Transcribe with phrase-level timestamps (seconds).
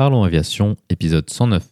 [0.00, 1.62] Parlons Aviation, épisode 109.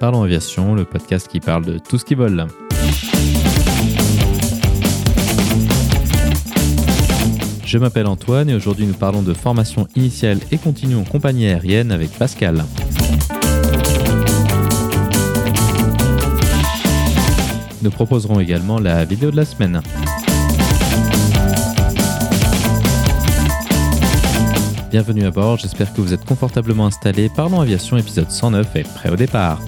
[0.00, 2.48] Parlons Aviation, le podcast qui parle de tout ce qui vole.
[7.64, 11.92] Je m'appelle Antoine et aujourd'hui nous parlons de formation initiale et continue en compagnie aérienne
[11.92, 12.64] avec Pascal.
[17.80, 19.80] Nous proposerons également la vidéo de la semaine.
[24.90, 27.28] Bienvenue à bord, j'espère que vous êtes confortablement installés.
[27.28, 29.60] Parlons Aviation épisode 109 est prêt au départ.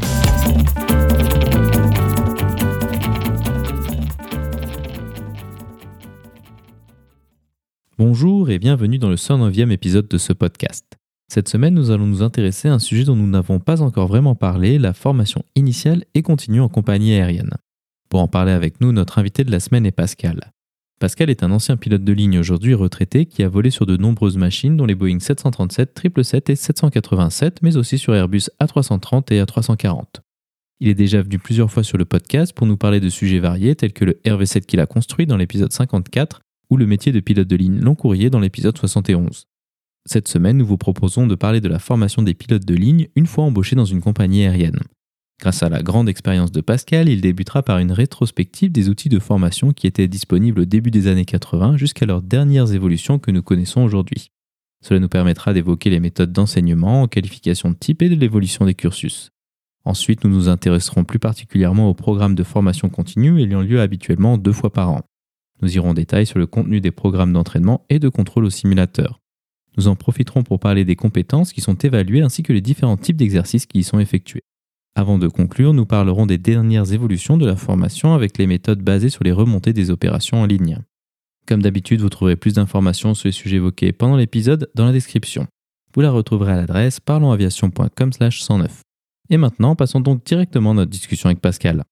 [7.96, 10.84] Bonjour et bienvenue dans le 109e épisode de ce podcast.
[11.32, 14.34] Cette semaine, nous allons nous intéresser à un sujet dont nous n'avons pas encore vraiment
[14.34, 17.51] parlé, la formation initiale et continue en compagnie aérienne.
[18.10, 20.52] Pour en parler avec nous, notre invité de la semaine est Pascal.
[20.98, 24.37] Pascal est un ancien pilote de ligne aujourd'hui retraité qui a volé sur de nombreuses
[24.37, 30.07] machines dont les Boeing 737, 777 et 787, mais aussi sur Airbus A330 et A340.
[30.80, 33.76] Il est déjà venu plusieurs fois sur le podcast pour nous parler de sujets variés
[33.76, 37.46] tels que le RV7 qu'il a construit dans l'épisode 54 ou le métier de pilote
[37.46, 39.46] de ligne long courrier dans l'épisode 71.
[40.04, 43.26] Cette semaine, nous vous proposons de parler de la formation des pilotes de ligne une
[43.26, 44.80] fois embauchés dans une compagnie aérienne.
[45.41, 49.19] Grâce à la grande expérience de Pascal, il débutera par une rétrospective des outils de
[49.19, 53.43] formation qui étaient disponibles au début des années 80 jusqu'à leurs dernières évolutions que nous
[53.43, 54.32] connaissons aujourd'hui.
[54.82, 58.74] Cela nous permettra d'évoquer les méthodes d'enseignement, en qualification de type et de l'évolution des
[58.74, 59.30] cursus.
[59.87, 64.53] Ensuite, nous nous intéresserons plus particulièrement au programme de formation continue ayant lieu habituellement deux
[64.53, 65.00] fois par an.
[65.62, 69.21] Nous irons en détail sur le contenu des programmes d'entraînement et de contrôle au simulateur.
[69.78, 73.16] Nous en profiterons pour parler des compétences qui sont évaluées ainsi que les différents types
[73.16, 74.43] d'exercices qui y sont effectués.
[74.97, 79.09] Avant de conclure, nous parlerons des dernières évolutions de la formation avec les méthodes basées
[79.09, 80.78] sur les remontées des opérations en ligne.
[81.47, 85.47] Comme d'habitude, vous trouverez plus d'informations sur les sujets évoqués pendant l'épisode dans la description.
[85.94, 88.69] Vous la retrouverez à l'adresse parlonsaviation.com/109.
[89.31, 91.84] Et maintenant, passons donc directement à notre discussion avec Pascal.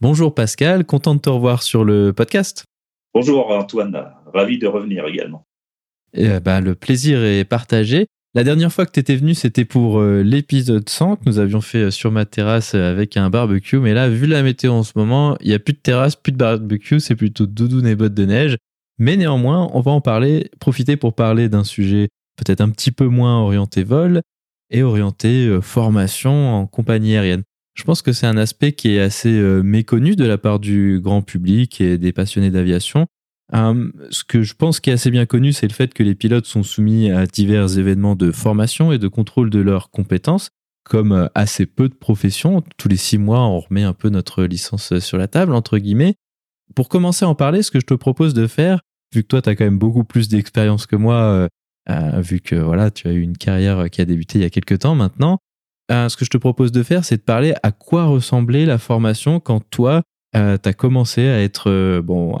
[0.00, 2.64] Bonjour Pascal, content de te revoir sur le podcast.
[3.14, 5.44] Bonjour Antoine, ravi de revenir également.
[6.14, 8.06] Eh ben, le plaisir est partagé.
[8.34, 11.60] La dernière fois que tu étais venu, c'était pour euh, l'épisode 100 que nous avions
[11.60, 13.76] fait euh, sur ma terrasse euh, avec un barbecue.
[13.76, 16.32] Mais là, vu la météo en ce moment, il n'y a plus de terrasse, plus
[16.32, 18.56] de barbecue, c'est plutôt doudoune et bottes de neige.
[18.98, 22.08] Mais néanmoins, on va en parler, profiter pour parler d'un sujet
[22.38, 24.22] peut-être un petit peu moins orienté vol
[24.70, 27.42] et orienté formation en compagnie aérienne.
[27.74, 31.00] Je pense que c'est un aspect qui est assez euh, méconnu de la part du
[31.02, 33.06] grand public et des passionnés d'aviation.
[33.52, 36.14] Hum, ce que je pense qui est assez bien connu, c'est le fait que les
[36.14, 40.50] pilotes sont soumis à divers événements de formation et de contrôle de leurs compétences,
[40.84, 42.62] comme euh, assez peu de professions.
[42.78, 46.14] Tous les six mois, on remet un peu notre licence sur la table, entre guillemets.
[46.74, 48.80] Pour commencer à en parler, ce que je te propose de faire,
[49.14, 51.48] vu que toi, tu as quand même beaucoup plus d'expérience que moi,
[51.90, 54.50] euh, vu que voilà, tu as eu une carrière qui a débuté il y a
[54.50, 55.38] quelques temps maintenant,
[55.92, 58.78] euh, ce que je te propose de faire, c'est de parler à quoi ressemblait la
[58.78, 60.02] formation quand toi,
[60.34, 62.36] euh, tu as commencé à être euh, bon,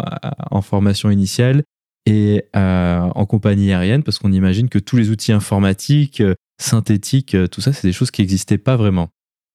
[0.50, 1.62] en formation initiale
[2.06, 6.20] et en compagnie aérienne, parce qu'on imagine que tous les outils informatiques,
[6.60, 9.10] synthétiques, tout ça, c'est des choses qui n'existaient pas vraiment.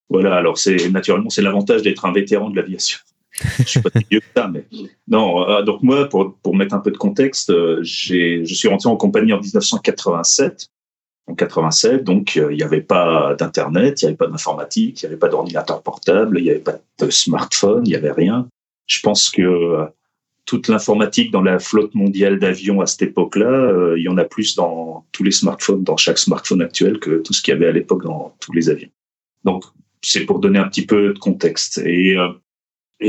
[0.09, 2.99] Voilà, alors c'est naturellement c'est l'avantage d'être un vétéran de l'aviation.
[3.59, 4.65] je suis pas vieux que ça, mais
[5.09, 5.61] non.
[5.65, 9.41] donc moi, pour, pour mettre un peu de contexte, je suis rentré en compagnie en
[9.41, 10.69] 1987
[11.27, 15.05] en 87, donc euh, il n'y avait pas d'internet, il n'y avait pas d'informatique, il
[15.05, 18.47] n'y avait pas d'ordinateur portable, il n'y avait pas de smartphone, il n'y avait rien.
[18.85, 19.85] Je pense que euh,
[20.45, 24.23] toute l'informatique dans la flotte mondiale d'avions à cette époque-là, euh, il y en a
[24.23, 27.67] plus dans tous les smartphones, dans chaque smartphone actuel que tout ce qu'il y avait
[27.67, 28.89] à l'époque dans tous les avions.
[29.43, 29.65] Donc
[30.01, 31.79] c'est pour donner un petit peu de contexte.
[31.79, 32.15] Et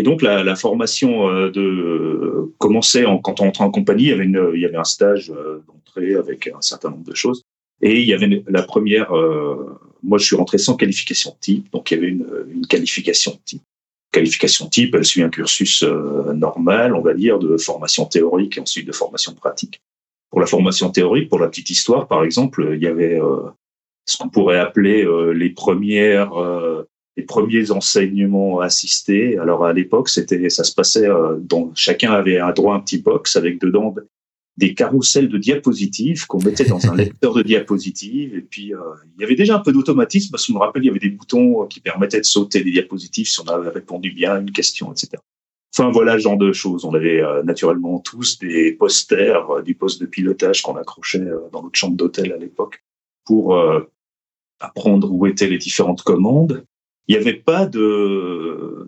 [0.02, 4.84] donc la, formation de commençait en, quand on rentrait en compagnie, il y avait un
[4.84, 5.32] stage
[5.66, 7.44] d'entrée avec un certain nombre de choses.
[7.80, 11.90] Et il y avait la première, euh, moi je suis rentré sans qualification type, donc
[11.90, 13.62] il y avait une, une qualification type.
[14.10, 18.60] Qualification type, elle suit un cursus euh, normal, on va dire, de formation théorique et
[18.60, 19.80] ensuite de formation pratique.
[20.30, 23.42] Pour la formation théorique, pour la petite histoire, par exemple, il y avait euh,
[24.06, 26.32] ce qu'on pourrait appeler les premières,
[27.16, 29.36] les premiers enseignements assistés.
[29.36, 31.06] Alors à l'époque, c'était, ça se passait,
[31.40, 33.94] dans, chacun avait un droit un petit box avec dedans
[34.58, 38.34] des carousels de diapositives qu'on mettait dans un lecteur de diapositives.
[38.34, 38.78] Et puis, euh,
[39.16, 41.10] il y avait déjà un peu d'automatisme, parce je me rappelle, il y avait des
[41.10, 44.92] boutons qui permettaient de sauter des diapositives si on avait répondu bien à une question,
[44.92, 45.22] etc.
[45.74, 46.84] Enfin voilà, genre de choses.
[46.84, 51.96] On avait naturellement tous des posters du poste de pilotage qu'on accrochait dans notre chambre
[51.96, 52.82] d'hôtel à l'époque
[53.26, 53.56] pour
[54.60, 56.64] apprendre où étaient les différentes commandes.
[57.08, 58.86] Il n'y avait pas de,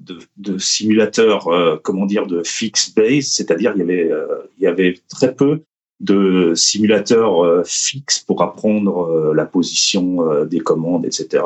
[0.58, 4.26] simulateur, euh, comment dire, de fixed base, c'est-à-dire il y avait euh,
[4.58, 5.62] il y avait très peu
[6.00, 11.44] de simulateurs euh, fixes pour apprendre la position des commandes, etc.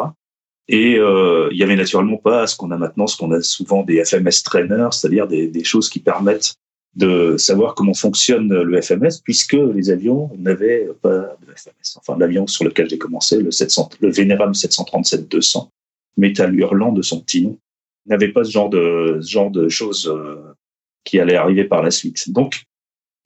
[0.66, 4.04] Et il y avait naturellement pas ce qu'on a maintenant, ce qu'on a souvent des
[4.04, 6.56] FMS trainers, c'est-à-dire des, choses qui permettent
[6.96, 11.98] de savoir comment fonctionne le FMS, puisque les avions n'avaient pas de FMS.
[11.98, 15.68] Enfin, l'avion sur lequel j'ai commencé, le, 700, le Veneram 737-200,
[16.16, 17.58] métal hurlant de son petit nom,
[18.06, 20.54] n'avait pas ce genre de, ce genre de choses euh,
[21.04, 22.30] qui allaient arriver par la suite.
[22.30, 22.62] Donc,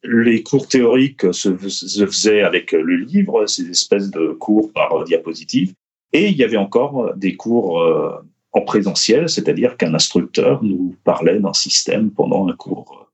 [0.05, 5.73] les cours théoriques se, se faisaient avec le livre, ces espèces de cours par diapositive,
[6.12, 8.12] et il y avait encore des cours euh,
[8.52, 13.11] en présentiel, c'est-à-dire qu'un instructeur nous parlait d'un système pendant un cours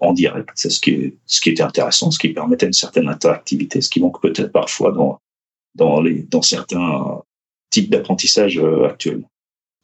[0.00, 0.50] en direct.
[0.54, 4.00] C'est ce qui, ce qui était intéressant, ce qui permettait une certaine interactivité, ce qui
[4.00, 5.18] manque peut-être parfois dans,
[5.74, 7.22] dans, les, dans certains
[7.70, 9.30] types d'apprentissage euh, actuellement.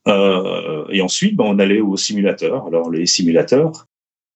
[0.06, 2.66] Euh, et ensuite, ben, on allait au simulateur.
[2.66, 3.86] Alors les simulateurs,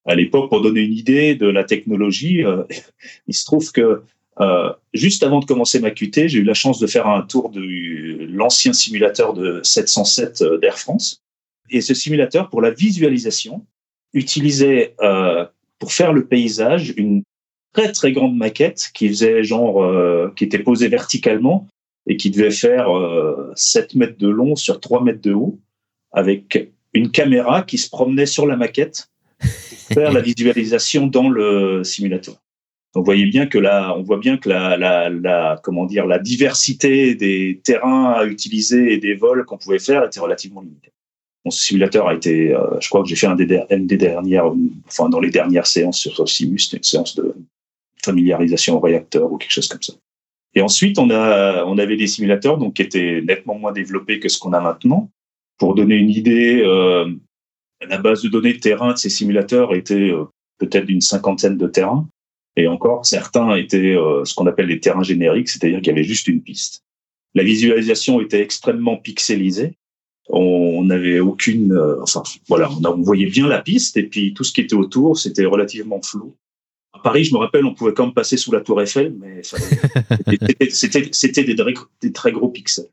[0.07, 2.65] à l'époque, pour donner une idée de la technologie, euh,
[3.27, 4.03] il se trouve que
[4.41, 7.51] euh, juste avant de commencer ma QT, j'ai eu la chance de faire un tour
[7.51, 7.61] de
[8.31, 11.23] l'ancien simulateur de 707 euh, d'Air France.
[11.71, 13.67] Et ce simulateur, pour la visualisation,
[14.15, 15.45] utilisait euh,
[15.79, 17.23] pour faire le paysage une
[17.73, 21.67] très très grande maquette qui faisait genre euh, qui était posée verticalement
[22.09, 25.61] et qui devait faire euh, 7 mètres de long sur 3 mètres de haut
[26.13, 29.09] avec une caméra qui se promenait sur la maquette
[29.39, 32.37] pour faire la visualisation dans le simulateur.
[32.95, 36.19] On voyait bien que là, on voit bien que la, la, la, comment dire, la
[36.19, 40.93] diversité des terrains à utiliser et des vols qu'on pouvait faire était relativement limitée
[41.49, 44.53] mon simulateur a été, euh, je crois que j'ai fait un des, des, dernières,
[44.87, 47.35] enfin dans les dernières séances sur Simus, une séance de
[48.05, 49.95] familiarisation au réacteur ou quelque chose comme ça.
[50.55, 54.29] Et ensuite, on a, on avait des simulateurs donc qui étaient nettement moins développés que
[54.29, 55.11] ce qu'on a maintenant.
[55.59, 57.11] Pour donner une idée, euh,
[57.87, 60.25] la base de données de terrain de ces simulateurs était euh,
[60.59, 62.09] peut-être d'une cinquantaine de terrains.
[62.57, 66.05] Et encore, certains étaient euh, ce qu'on appelle des terrains génériques, c'est-à-dire qu'il y avait
[66.05, 66.83] juste une piste.
[67.35, 69.77] La visualisation était extrêmement pixelisée
[70.29, 74.53] on n'avait aucune, euh, enfin voilà, on, voyait bien la piste et puis tout ce
[74.53, 76.37] qui était autour, c'était relativement flou.
[76.93, 79.43] À Paris, je me rappelle, on pouvait quand même passer sous la Tour Eiffel, mais
[80.71, 82.89] c'était des, des, très gros pixels.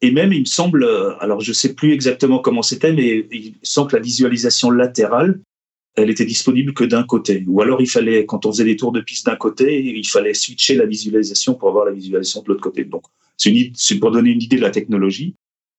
[0.00, 3.54] Et même, il me semble, euh, alors je sais plus exactement comment c'était, mais il
[3.62, 5.40] semble que la visualisation latérale,
[5.96, 7.44] elle était disponible que d'un côté.
[7.48, 10.34] Ou alors il fallait, quand on faisait des tours de piste d'un côté, il fallait
[10.34, 12.84] switcher la visualisation pour avoir la visualisation de l'autre côté.
[12.84, 13.02] Donc,
[13.36, 15.34] c'est pour donner une idée de la technologie.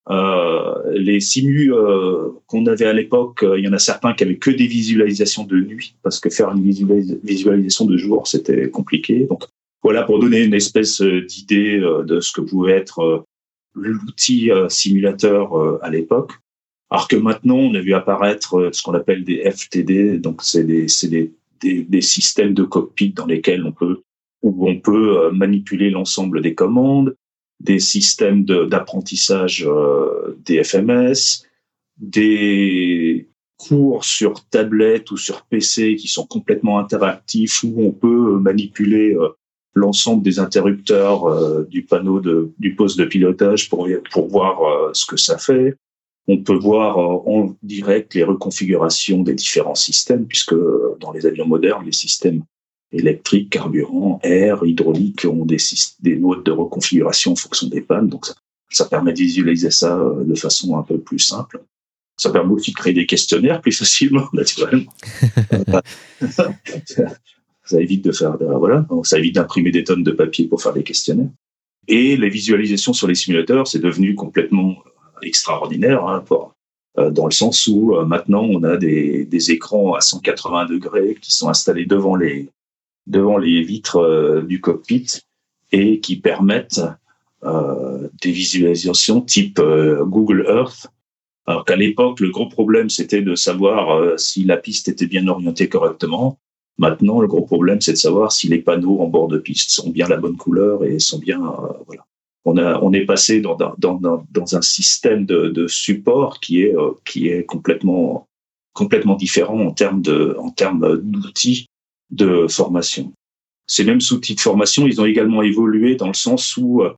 [0.08, 4.24] Euh, les simus euh, qu'on avait à l'époque, euh, il y en a certains qui
[4.24, 9.26] avaient que des visualisations de nuit, parce que faire une visualisation de jour, c'était compliqué.
[9.28, 9.44] Donc
[9.82, 13.24] voilà, pour donner une espèce d'idée de ce que pouvait être
[13.74, 16.32] l'outil simulateur à l'époque.
[16.90, 20.86] Alors que maintenant, on a vu apparaître ce qu'on appelle des FTD, donc c'est des,
[21.04, 21.32] des,
[21.62, 24.02] des, des, systèmes de cockpit dans lesquels on peut,
[24.42, 27.16] où on peut manipuler l'ensemble des commandes,
[27.60, 31.44] des systèmes d'apprentissage euh, des FMS,
[31.98, 33.28] des
[33.58, 39.28] cours sur tablette ou sur PC qui sont complètement interactifs où on peut manipuler euh,
[39.74, 45.04] l'ensemble des interrupteurs euh, du panneau de, du poste de pilotage pour, pour voir ce
[45.04, 45.76] que ça fait.
[46.26, 50.54] On peut voir en direct les reconfigurations des différents systèmes puisque
[51.00, 52.42] dans les avions modernes, les systèmes
[52.92, 55.58] électrique, carburant, air, hydraulique ont des,
[56.00, 58.08] des modes de reconfiguration en fonction des pannes.
[58.08, 58.34] Donc ça,
[58.70, 61.62] ça permet de visualiser ça euh, de façon un peu plus simple.
[62.16, 64.92] Ça permet aussi de créer des questionnaires plus facilement, naturellement.
[67.64, 70.82] ça évite de faire, voilà, ça évite d'imprimer des tonnes de papier pour faire des
[70.82, 71.30] questionnaires.
[71.88, 74.76] Et les visualisations sur les simulateurs, c'est devenu complètement
[75.22, 76.54] extraordinaire, hein, pour,
[76.98, 81.16] euh, dans le sens où euh, maintenant on a des, des écrans à 180 degrés
[81.20, 82.50] qui sont installés devant les,
[83.10, 85.06] devant les vitres euh, du cockpit
[85.72, 86.80] et qui permettent
[87.44, 90.86] euh, des visualisations type euh, Google Earth.
[91.46, 95.68] Alors qu'à l'époque, le gros problème, c'était de savoir si la piste était bien orientée
[95.68, 96.38] correctement.
[96.78, 99.90] Maintenant, le gros problème, c'est de savoir si les panneaux en bord de piste sont
[99.90, 101.40] bien la bonne couleur et sont bien,
[101.86, 102.06] voilà.
[102.44, 106.62] On, a, on est passé dans, dans, dans, dans un système de, de, support qui
[106.62, 106.74] est,
[107.04, 108.28] qui est complètement,
[108.72, 111.69] complètement différent en termes de, en termes d'outils
[112.10, 113.12] de formation.
[113.66, 116.92] Ces mêmes outils de formation, ils ont également évolué dans le sens où euh,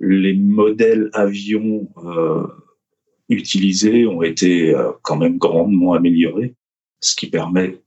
[0.00, 2.46] les modèles avions euh,
[3.28, 6.54] utilisés ont été euh, quand même grandement améliorés.
[7.00, 7.80] ce qui permet,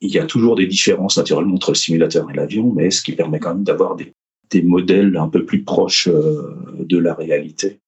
[0.00, 3.12] il y a toujours des différences naturellement entre le simulateur et l'avion, mais ce qui
[3.12, 4.12] permet quand même d'avoir des,
[4.50, 7.80] des modèles un peu plus proches euh, de la réalité.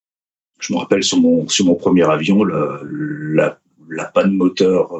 [0.60, 3.58] Je me rappelle sur mon, sur mon premier avion, la,
[3.88, 4.92] la, panne moteur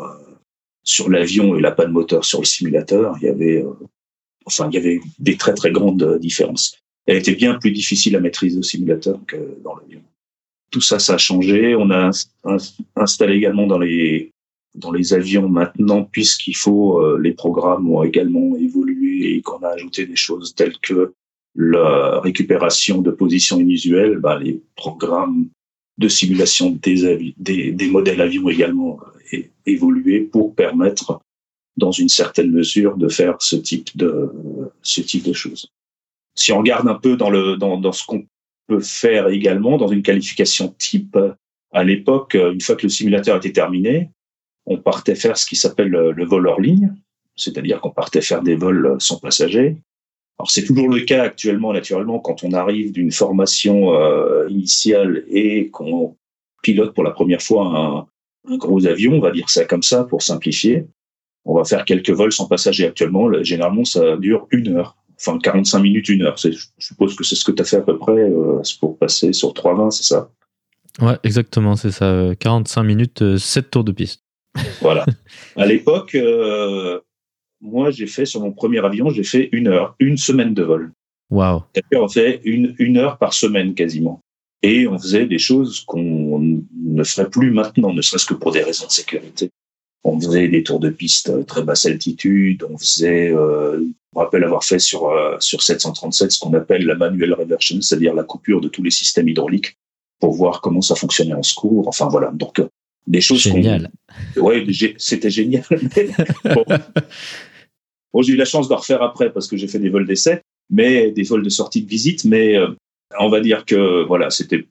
[0.85, 3.73] sur l'avion et la panne moteur sur le simulateur, il y avait, euh,
[4.47, 6.77] enfin, il y avait des très très grandes différences.
[7.07, 10.03] Elle était bien plus difficile à maîtriser au simulateur que dans l'avion.
[10.71, 11.75] Tout ça, ça a changé.
[11.77, 12.11] On a
[12.97, 14.33] installé également dans les
[14.75, 19.69] dans les avions maintenant, puisqu'il faut, euh, les programmes ont également évolué et qu'on a
[19.69, 21.13] ajouté des choses telles que
[21.55, 25.49] la récupération de positions inusuelles, bah, les programmes
[25.99, 29.01] de simulation des, des, des modèles avions également
[29.35, 31.21] euh, évolué pour permettre,
[31.77, 34.31] dans une certaine mesure, de faire ce type de
[34.83, 35.71] ce type de choses.
[36.35, 38.27] Si on regarde un peu dans le dans, dans ce qu'on
[38.67, 41.17] peut faire également dans une qualification type,
[41.73, 44.11] à l'époque, une fois que le simulateur était terminé,
[44.67, 46.93] on partait faire ce qui s'appelle le vol hors ligne,
[47.37, 49.77] c'est-à-dire qu'on partait faire des vols sans passagers.
[50.39, 55.69] Alors c'est toujours le cas actuellement, naturellement, quand on arrive d'une formation euh, initiale et
[55.71, 56.17] qu'on
[56.63, 60.05] pilote pour la première fois un, un, gros avion, on va dire ça comme ça
[60.05, 60.87] pour simplifier.
[61.45, 63.43] On va faire quelques vols sans passagers actuellement.
[63.43, 66.37] Généralement, ça dure une heure, enfin 45 minutes, une heure.
[66.37, 69.33] Je suppose que c'est ce que tu as fait à peu près euh, pour passer
[69.33, 70.31] sur 320, c'est ça?
[71.01, 72.31] Ouais, exactement, c'est ça.
[72.39, 74.23] 45 minutes, 7 tours de piste
[74.81, 75.05] voilà.
[75.57, 77.01] À l'époque, euh,
[77.63, 80.93] moi, j'ai fait sur mon premier avion, j'ai fait une heure, une semaine de vol.
[81.31, 81.63] Waouh.
[81.95, 84.21] On fait une, une heure par semaine quasiment.
[84.63, 88.63] Et on faisait des choses qu'on ne ferait plus maintenant, ne serait-ce que pour des
[88.63, 89.51] raisons de sécurité.
[90.05, 92.65] On faisait des tours de piste à très basse altitude.
[92.69, 96.85] On faisait, euh, je me rappelle avoir fait sur euh, sur 737 ce qu'on appelle
[96.85, 99.77] la manual reversion, c'est-à-dire la coupure de tous les systèmes hydrauliques
[100.21, 101.87] pour voir comment ça fonctionnait en secours.
[101.87, 102.33] Enfin voilà.
[102.33, 102.61] Donc
[103.07, 103.91] des choses génial.
[104.37, 104.65] Ouais,
[104.97, 105.65] c'était génial.
[106.45, 106.65] bon,
[108.13, 110.43] bon j'ai eu la chance de refaire après parce que j'ai fait des vols d'essai,
[110.71, 112.69] mais des vols de sortie de visite, mais euh,
[113.19, 114.67] on va dire que voilà, c'était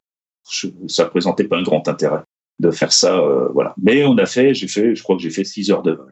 [0.88, 2.24] ça présentait pas un grand intérêt
[2.60, 3.74] de faire ça, euh, voilà.
[3.81, 6.12] Mais on a fait, j'ai fait, je crois que j'ai fait six heures de vol.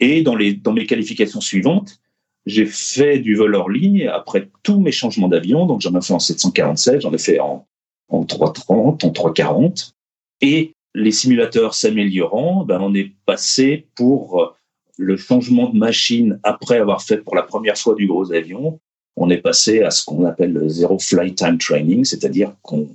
[0.00, 1.98] Et dans les dans mes qualifications suivantes,
[2.46, 5.66] j'ai fait du vol hors ligne après tous mes changements d'avion.
[5.66, 7.66] Donc j'en ai fait en 747, j'en ai fait en
[8.10, 9.94] en 330, en 340,
[10.40, 14.54] et les simulateurs s'améliorant, ben on est passé pour euh,
[14.98, 18.80] le changement de machine après avoir fait pour la première fois du gros avion.
[19.16, 22.88] On est passé à ce qu'on appelle le zero flight time training, c'est-à-dire qu'on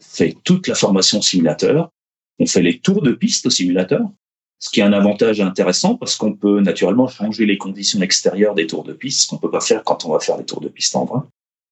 [0.00, 1.90] fait toute la formation simulateur,
[2.38, 4.08] on fait les tours de piste au simulateur,
[4.58, 8.66] ce qui est un avantage intéressant parce qu'on peut naturellement changer les conditions extérieures des
[8.66, 10.68] tours de piste, ce qu'on peut pas faire quand on va faire les tours de
[10.68, 11.20] piste en vrai.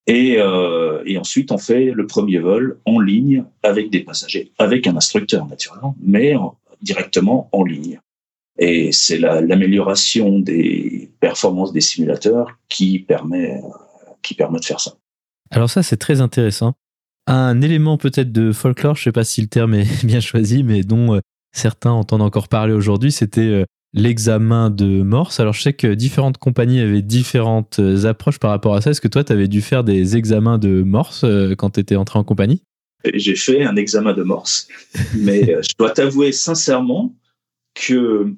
[0.06, 4.88] Et, euh, et, ensuite, on fait le premier vol en ligne avec des passagers, avec
[4.88, 6.34] un instructeur naturellement, mais
[6.82, 8.00] directement en ligne.
[8.58, 13.60] Et c'est l'amélioration des performances des simulateurs qui permet,
[14.22, 14.92] qui permet de faire ça.
[15.50, 16.74] Alors ça, c'est très intéressant.
[17.26, 20.62] Un élément peut-être de folklore, je ne sais pas si le terme est bien choisi,
[20.62, 21.20] mais dont euh,
[21.52, 25.40] certains entendent encore parler aujourd'hui, c'était euh, l'examen de Morse.
[25.40, 28.90] Alors, je sais que différentes compagnies avaient différentes euh, approches par rapport à ça.
[28.90, 31.96] Est-ce que toi, tu avais dû faire des examens de Morse euh, quand tu étais
[31.96, 32.62] entré en compagnie?
[33.14, 34.68] J'ai fait un examen de Morse.
[35.16, 37.14] Mais euh, je dois t'avouer sincèrement
[37.74, 38.34] que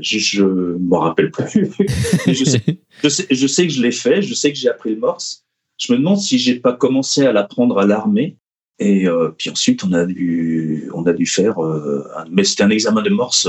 [0.00, 1.70] je ne m'en rappelle plus.
[2.26, 5.44] je, sais, je, sais, que je l'ai fait, je sais que j'ai appris le Morse.
[5.78, 8.36] Je me demande si j'ai pas commencé à l'apprendre à l'armée.
[8.80, 9.06] Et
[9.36, 11.58] puis ensuite, on a dû, on a dû faire.
[11.58, 13.48] un, mais c'était un examen de Morse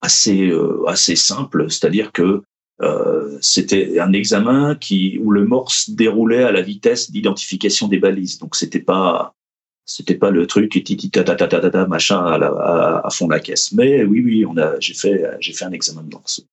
[0.00, 2.42] assez euh, assez simple, c'est-à-dire que
[2.82, 8.38] euh, c'était un examen qui où le morse déroulait à la vitesse d'identification des balises.
[8.38, 9.34] Donc c'était pas
[9.96, 13.40] c'était pas le truc titi ta ta ta ta ta machin à, fond de la
[13.40, 13.72] caisse.
[13.72, 16.44] Mais oui oui, on a j'ai fait j'ai fait un examen de morse.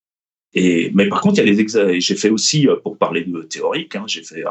[0.54, 2.00] Et mais par contre il y a des examens.
[2.00, 3.96] J'ai fait aussi euh, pour parler de théorique.
[3.96, 4.44] Hein, j'ai fait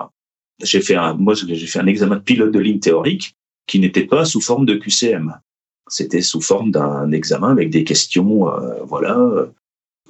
[0.63, 3.35] j'ai fait un moi j'ai fait un examen de pilote de ligne théorique
[3.67, 5.41] qui n'était pas sous forme de QCM.
[5.89, 9.49] C'était sous forme d'un examen avec des questions, euh, voilà.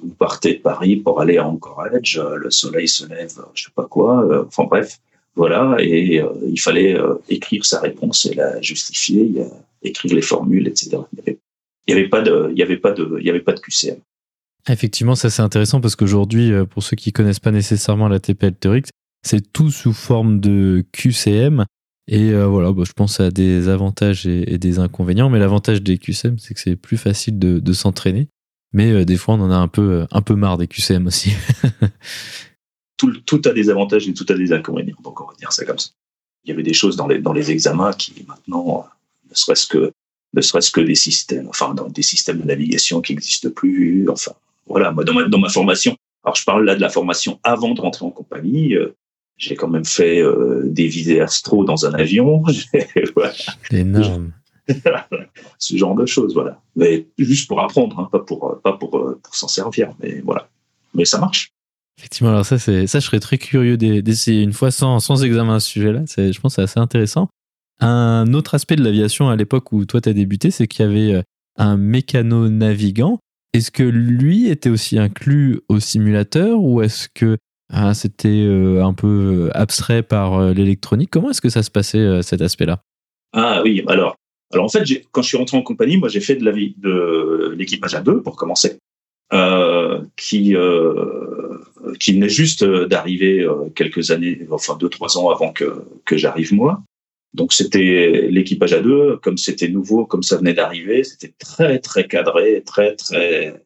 [0.01, 3.71] Vous partez de Paris pour aller à Anchorage, euh, le soleil se lève, je sais
[3.73, 4.23] pas quoi.
[4.25, 4.99] Euh, enfin bref,
[5.37, 5.77] voilà.
[5.79, 6.97] Et il fallait
[7.29, 9.31] écrire sa réponse et la justifier,
[9.83, 10.97] écrire les formules, etc.
[11.15, 11.37] Il
[11.87, 13.97] n'y avait, pas de, avait de, avait pas de QCM.
[14.67, 18.87] Effectivement, ça c'est intéressant parce qu'aujourd'hui, pour ceux qui connaissent pas nécessairement la TPL théorique,
[19.23, 21.63] c'est tout sous forme de QCM
[22.07, 25.29] et euh, voilà, bah, je pense à des avantages et, des inconvénients.
[25.29, 28.29] Mais l'avantage des QCM, c'est que c'est plus facile de, s'entraîner.
[28.73, 31.07] Mais euh, des fois, on en a un peu, euh, un peu marre des QCM
[31.07, 31.31] aussi.
[32.97, 34.97] tout, tout, a des avantages et tout a des inconvénients.
[35.03, 35.89] Donc, on va dire ça comme ça.
[36.43, 38.87] Il y avait des choses dans les, dans les examens qui, maintenant,
[39.29, 39.91] ne serait-ce que
[40.33, 44.07] ne serait-ce que des systèmes, enfin dans des systèmes de navigation qui n'existent plus.
[44.09, 44.33] Enfin,
[44.65, 45.95] voilà, moi dans ma, dans ma formation.
[46.23, 48.75] Alors je parle là de la formation avant de rentrer en compagnie.
[48.75, 48.95] Euh,
[49.37, 52.43] j'ai quand même fait euh, des visées astro dans un avion.
[53.15, 53.33] voilà.
[53.71, 54.33] Énorme.
[55.59, 56.61] Ce genre de choses, voilà.
[56.75, 59.91] Mais juste pour apprendre, hein, pas pour pas pour, euh, pour s'en servir.
[60.01, 60.49] Mais voilà.
[60.93, 61.53] Mais ça marche.
[61.97, 65.69] Effectivement, alors ça, ça, je serais très curieux d'essayer une fois sans, examen à ce
[65.69, 66.03] sujet-là.
[66.07, 67.27] Je pense que c'est assez intéressant.
[67.79, 70.89] Un autre aspect de l'aviation à l'époque où toi tu as débuté, c'est qu'il y
[70.89, 71.21] avait euh,
[71.57, 73.19] un mécano-navigant.
[73.53, 77.37] Est-ce que lui était aussi inclus au simulateur ou est-ce que
[77.71, 81.09] ah, c'était euh, un peu abstrait par euh, l'électronique?
[81.11, 82.81] Comment est-ce que ça se passait cet aspect-là?
[83.33, 84.15] Ah oui, alors,
[84.53, 88.01] alors en fait, quand je suis rentré en compagnie, moi j'ai fait de l'équipage à
[88.01, 88.79] deux pour commencer,
[90.15, 90.55] qui
[91.99, 96.81] qui venait juste d'arriver quelques années, enfin deux trois ans avant que que j'arrive moi.
[97.33, 102.07] Donc c'était l'équipage à deux, comme c'était nouveau, comme ça venait d'arriver, c'était très très
[102.07, 103.61] cadré, très très.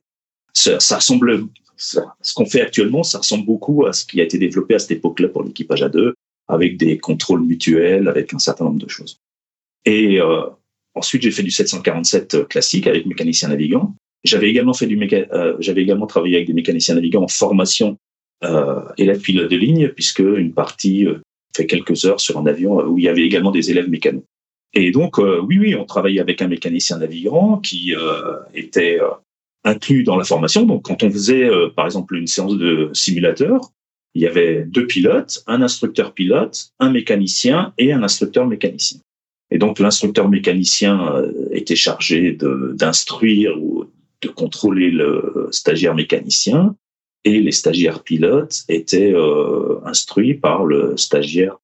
[0.53, 1.45] Ça, ça ressemble,
[1.77, 1.99] ce
[2.35, 5.29] qu'on fait actuellement, ça ressemble beaucoup à ce qui a été développé à cette époque-là
[5.29, 6.15] pour l'équipage à deux,
[6.49, 9.17] avec des contrôles mutuels, avec un certain nombre de choses.
[9.85, 10.43] Et euh,
[10.93, 13.95] ensuite j'ai fait du 747 classique avec mécanicien navigant.
[14.23, 15.17] J'avais également fait du méca...
[15.33, 17.97] euh, j'avais également travaillé avec des mécaniciens navigants en formation
[18.43, 21.19] euh, élève pilote de ligne, puisque une partie euh,
[21.55, 24.23] fait quelques heures sur un avion où il y avait également des élèves mécanos.
[24.73, 29.09] Et donc, euh, oui, oui, on travaillait avec un mécanicien navigant qui euh, était euh,
[29.63, 30.65] inclus dans la formation.
[30.65, 33.59] Donc, quand on faisait, par exemple, une séance de simulateur,
[34.15, 38.99] il y avait deux pilotes, un instructeur pilote, un mécanicien et un instructeur mécanicien.
[39.51, 41.13] Et donc, l'instructeur mécanicien
[41.51, 42.37] était chargé
[42.73, 43.85] d'instruire ou
[44.21, 46.75] de contrôler le stagiaire mécanicien
[47.23, 51.57] et les stagiaires pilotes étaient euh, instruits par le stagiaire,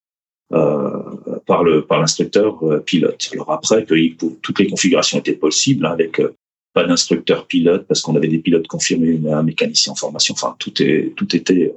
[0.54, 1.02] euh,
[1.46, 3.30] par le par l'instructeur euh, pilote.
[3.34, 3.96] Alors après que
[4.42, 6.36] toutes les configurations étaient possibles hein, avec euh,
[6.74, 10.36] pas d'instructeur pilote parce qu'on avait des pilotes confirmés, mais un mécanicien en formation.
[10.36, 11.74] Enfin, tout est tout était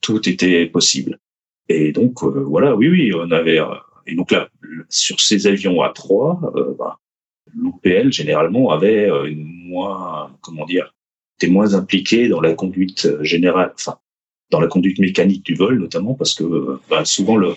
[0.00, 1.18] tout était possible.
[1.68, 3.60] Et donc voilà, oui, oui, on avait
[4.06, 4.48] et donc là
[4.88, 6.98] sur ces avions A3, bah,
[7.54, 10.92] l'OPL généralement avait une moins comment dire
[11.40, 13.98] était moins impliqué dans la conduite euh, générale, enfin
[14.50, 17.54] dans la conduite mécanique du vol notamment parce que euh, bah, souvent le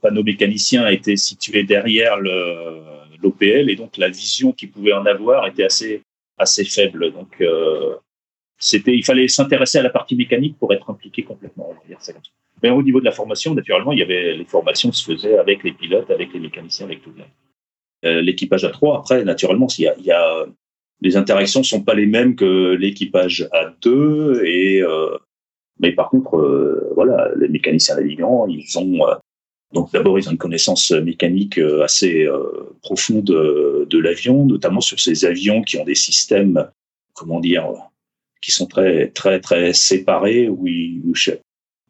[0.00, 5.64] panneau mécanicien été situé derrière l'OPL et donc la vision qu'il pouvait en avoir était
[5.64, 7.12] assez faible.
[7.12, 7.94] Donc euh,
[8.58, 11.74] c'était il fallait s'intéresser à la partie mécanique pour être impliqué complètement.
[12.64, 15.62] Mais au niveau de la formation, naturellement, il y avait les formations se faisaient avec
[15.64, 17.26] les pilotes, avec les mécaniciens, avec tout le monde.
[18.06, 20.46] Euh, L'équipage à trois, après, naturellement, il il y a
[21.02, 25.18] les interactions sont pas les mêmes que l'équipage à deux et euh,
[25.78, 29.00] mais par contre euh, voilà les mécaniciens navigants ils ont
[29.74, 32.26] donc d'abord ils ont une connaissance mécanique assez
[32.80, 36.70] profonde de, l'avion notamment sur ces avions qui ont des systèmes
[37.12, 37.66] comment dire
[38.40, 41.14] qui sont très très très séparés où, où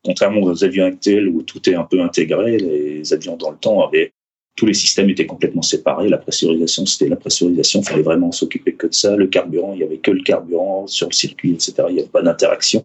[0.05, 3.87] contrairement aux avions actuels où tout est un peu intégré les avions dans le temps
[3.87, 4.13] avaient
[4.57, 6.09] tous les systèmes étaient complètement séparés.
[6.09, 7.81] La pressurisation, c'était la pressurisation.
[7.81, 9.17] Il fallait vraiment s'occuper que de ça.
[9.17, 11.75] Le carburant, il y avait que le carburant sur le circuit, etc.
[11.89, 12.85] Il n'y avait pas d'interaction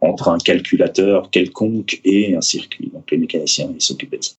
[0.00, 2.90] entre un calculateur quelconque et un circuit.
[2.92, 4.34] Donc les mécaniciens, ils s'occupaient de ça.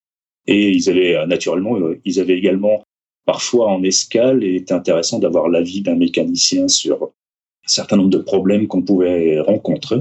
[0.47, 2.83] Et ils avaient euh, naturellement, euh, ils avaient également
[3.25, 8.17] parfois en escale, et était intéressant d'avoir l'avis d'un mécanicien sur un certain nombre de
[8.17, 9.97] problèmes qu'on pouvait rencontrer,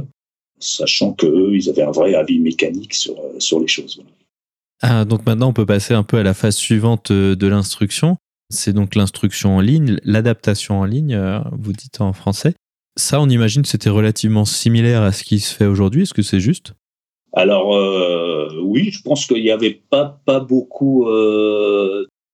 [0.60, 4.02] sachant qu'eux, ils avaient un vrai avis mécanique sur, euh, sur les choses.
[4.80, 8.16] Ah, donc maintenant, on peut passer un peu à la phase suivante euh, de l'instruction.
[8.50, 12.54] C'est donc l'instruction en ligne, l'adaptation en ligne, euh, vous dites en français.
[12.96, 16.02] Ça, on imagine que c'était relativement similaire à ce qui se fait aujourd'hui.
[16.02, 16.74] Est-ce que c'est juste?
[17.32, 21.06] Alors, euh, oui, je pense qu'il n'y avait pas, pas beaucoup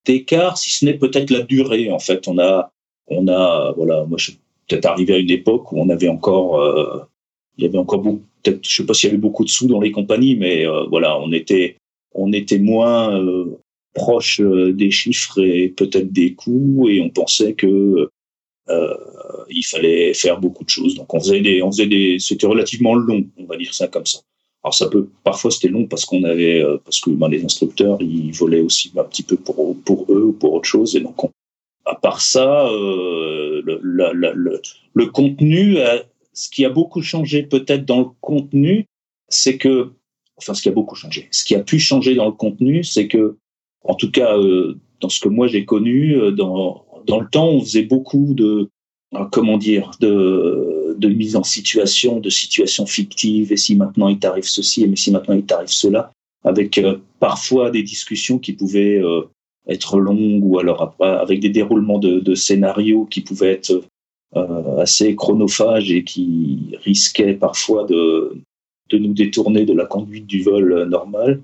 [0.07, 1.91] d'écart, si ce n'est peut-être la durée.
[1.91, 2.71] En fait, on a,
[3.09, 7.09] on a voilà, moi, je suis peut-être arrivé à une époque où on avait encore,
[7.57, 9.67] il y avait encore beaucoup, peut-être, je sais pas s'il y avait beaucoup de sous
[9.67, 11.77] dans les compagnies, mais voilà, on était,
[12.15, 13.59] on était moins euh,
[13.93, 18.09] proche euh, des chiffres et peut-être des coûts et on pensait que
[18.71, 18.97] euh,
[19.51, 20.95] il fallait faire beaucoup de choses.
[20.95, 24.07] Donc on faisait des, on faisait des, c'était relativement long, on va dire ça comme
[24.07, 24.21] ça.
[24.63, 28.33] Alors ça peut, parfois c'était long parce qu'on avait, parce que ben, les instructeurs ils
[28.33, 31.17] volaient aussi un petit peu pour pour eux ou pour autre chose et donc
[31.87, 34.63] à part ça, euh, le, le,
[34.95, 35.77] le, contenu,
[36.35, 38.87] ce qui a beaucoup changé peut-être dans le contenu,
[39.29, 39.93] c'est que
[40.37, 41.29] enfin ce qui a beaucoup changé.
[41.31, 43.37] Ce qui a pu changer dans le contenu, c'est que,
[43.85, 47.49] en tout cas, euh, dans ce que moi j'ai connu, euh, dans, dans le temps,
[47.49, 48.69] on faisait beaucoup de,
[49.15, 54.19] euh, comment dire, de, de mise en situation, de situations fictives, et si maintenant il
[54.19, 56.81] t'arrive ceci, et si maintenant il t'arrive cela, avec
[57.21, 59.01] parfois des discussions qui pouvaient
[59.67, 63.85] être longues ou alors avec des déroulements de, scénarios qui pouvaient être euh,
[64.79, 68.37] assez chronophages et qui risquaient parfois de,
[68.91, 71.41] de nous détourner de la conduite du vol normal.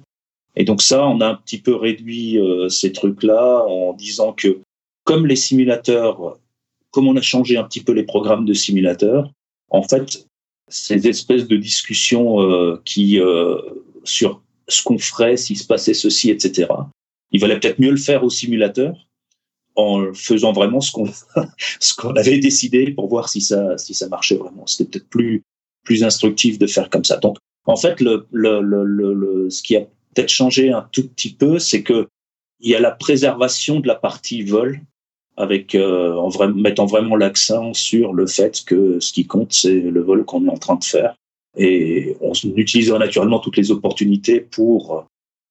[0.57, 4.59] Et donc ça, on a un petit peu réduit euh, ces trucs-là en disant que
[5.05, 6.39] comme les simulateurs,
[6.91, 9.31] comme on a changé un petit peu les programmes de simulateurs,
[9.71, 10.27] en fait,
[10.69, 13.21] ces espèces de discussions euh, qui
[14.05, 16.69] sur ce qu'on ferait s'il se passait ceci, etc.
[17.33, 19.07] Il valait peut-être mieux le faire au simulateur
[19.77, 21.09] en faisant vraiment ce qu'on
[21.81, 24.67] ce qu'on avait décidé pour voir si ça si ça marchait vraiment.
[24.67, 25.43] C'était peut-être plus
[25.85, 27.17] plus instructif de faire comme ça.
[27.19, 29.81] Donc en fait le le, le, le ce qui a
[30.15, 32.09] peut-être changé un tout petit peu, c'est que
[32.61, 34.81] il y a la préservation de la partie vol
[35.37, 39.81] avec euh, en vrai, mettant vraiment l'accent sur le fait que ce qui compte c'est
[39.81, 41.15] le vol qu'on est en train de faire
[41.57, 45.07] et on utilisera naturellement toutes les opportunités pour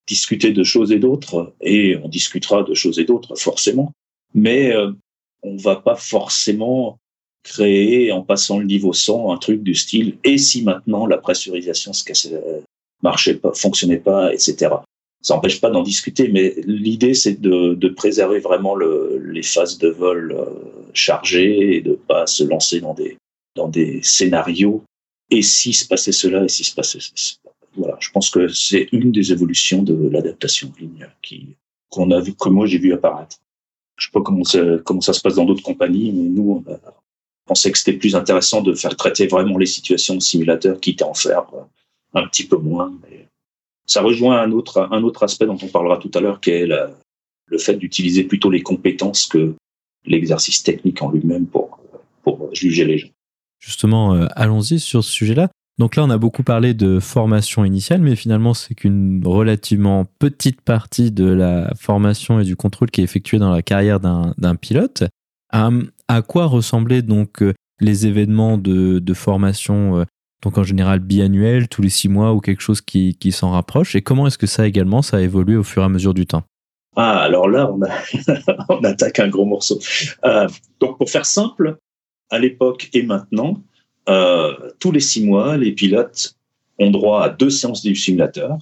[0.09, 3.91] discuter de choses et d'autres, et on discutera de choses et d'autres, forcément.
[4.33, 4.91] Mais euh,
[5.43, 6.99] on va pas forcément
[7.43, 11.93] créer, en passant le niveau 100, un truc du style «et si maintenant la pressurisation
[11.93, 12.61] se cassait, euh,
[13.01, 14.75] marchait pas, fonctionnait pas, etc.»
[15.21, 19.77] Ça n'empêche pas d'en discuter, mais l'idée, c'est de, de, préserver vraiment le, les phases
[19.77, 20.45] de vol euh,
[20.93, 23.17] chargées et de pas se lancer dans des,
[23.55, 24.83] dans des scénarios
[25.29, 27.51] et si se passait cela, et si se passait cela.
[27.75, 31.55] Voilà, je pense que c'est une des évolutions de l'adaptation en ligne qui
[31.89, 33.37] qu'on a vu, que moi j'ai vu apparaître.
[33.99, 36.79] Je sais pas comment ça, se passe dans d'autres compagnies, mais nous, on,
[37.45, 41.07] pensait que c'était plus intéressant de faire traiter vraiment les situations de simulateur, quitte à
[41.07, 41.43] en faire
[42.13, 42.93] un petit peu moins.
[43.85, 46.67] Ça rejoint un autre, un autre aspect dont on parlera tout à l'heure, qui est
[46.67, 49.53] le fait d'utiliser plutôt les compétences que
[50.05, 51.79] l'exercice technique en lui-même pour,
[52.23, 53.09] pour juger les gens.
[53.59, 55.49] Justement, euh, allons-y sur ce sujet-là.
[55.79, 60.59] Donc là, on a beaucoup parlé de formation initiale, mais finalement, c'est qu'une relativement petite
[60.59, 65.05] partie de la formation et du contrôle qui est effectuée dans la carrière d'un pilote.
[65.51, 70.03] À, quoi ressemblaient donc euh, les événements de, formation, euh,
[70.43, 73.95] donc en général biannuels, tous les six mois ou quelque chose qui, s'en rapproche?
[73.95, 76.25] Et comment est-ce que ça également, ça a évolué au fur et à mesure du
[76.25, 76.43] temps?
[76.97, 79.79] Ah, alors là, on, attaque un gros morceau.
[80.81, 81.77] donc pour faire simple,
[82.29, 83.63] à l'époque et maintenant,
[84.09, 86.35] euh, tous les six mois, les pilotes
[86.79, 88.57] ont droit à deux séances du simulateur.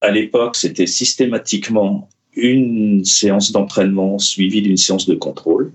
[0.00, 5.72] À l'époque, c'était systématiquement une séance d'entraînement suivie d'une séance de contrôle.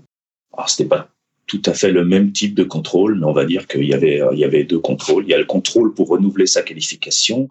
[0.52, 1.10] Alors, c'était pas
[1.46, 4.64] tout à fait le même type de contrôle, mais on va dire qu'il y avait,
[4.64, 5.24] deux contrôles.
[5.26, 7.48] Il y a le contrôle pour renouveler sa qualification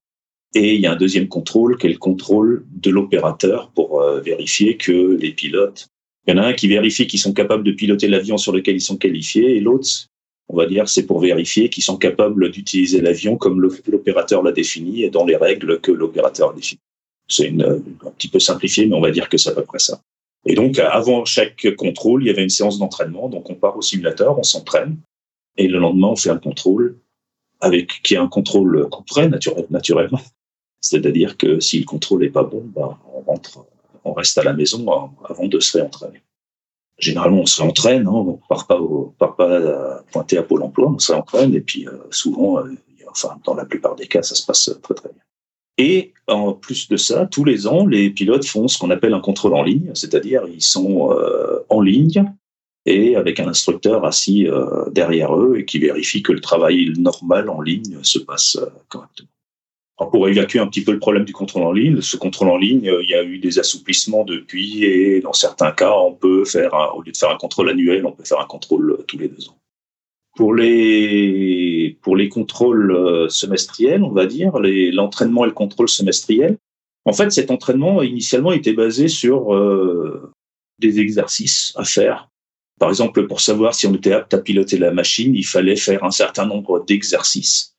[0.56, 4.20] et il y a un deuxième contrôle qui est le contrôle de l'opérateur pour euh,
[4.20, 5.90] vérifier que les pilotes
[6.26, 8.76] il y en a un qui vérifie qu'ils sont capables de piloter l'avion sur lequel
[8.76, 10.08] ils sont qualifiés et l'autre,
[10.50, 15.04] on va dire, c'est pour vérifier qu'ils sont capables d'utiliser l'avion comme l'opérateur l'a défini
[15.04, 16.82] et dans les règles que l'opérateur a définies.
[17.28, 20.02] C'est un petit peu simplifié, mais on va dire que c'est à peu près ça.
[20.46, 23.30] Et donc, avant chaque contrôle, il y avait une séance d'entraînement.
[23.30, 24.98] Donc, on part au simulateur, on s'entraîne,
[25.56, 26.98] et le lendemain, on fait un contrôle
[27.62, 28.90] avec qui est un contrôle
[29.30, 30.22] naturel, naturellement.
[30.82, 33.66] C'est-à-dire que si le contrôle n'est pas bon, ben, on rentre
[34.06, 34.86] on reste à la maison
[35.24, 36.22] avant de se réentraîner.
[37.00, 38.80] Généralement, on se réentraîne, hein, on part pas,
[39.18, 42.72] part pas pointer à Pôle emploi, on se réentraîne, et puis euh, souvent, euh,
[43.10, 45.22] enfin, dans la plupart des cas, ça se passe très très bien.
[45.80, 49.20] Et en plus de ça, tous les ans, les pilotes font ce qu'on appelle un
[49.20, 52.32] contrôle en ligne, c'est-à-dire ils sont euh, en ligne
[52.86, 54.46] et avec un instructeur assis
[54.92, 59.30] derrière eux et qui vérifie que le travail normal en ligne se passe correctement
[59.98, 62.90] pour évacuer un petit peu le problème du contrôle en ligne, ce contrôle en ligne,
[62.90, 66.74] euh, il y a eu des assouplissements depuis et dans certains cas, on peut faire,
[66.96, 69.28] au lieu de faire un contrôle annuel, on peut faire un contrôle euh, tous les
[69.28, 69.58] deux ans.
[70.36, 76.58] Pour les, pour les contrôles euh, semestriels, on va dire, l'entraînement et le contrôle semestriel,
[77.06, 79.50] en fait, cet entraînement, initialement, était basé sur
[80.80, 82.30] des exercices à faire.
[82.80, 86.06] Par exemple, pour savoir si on était apte à piloter la machine, il fallait faire
[86.06, 87.73] un certain nombre d'exercices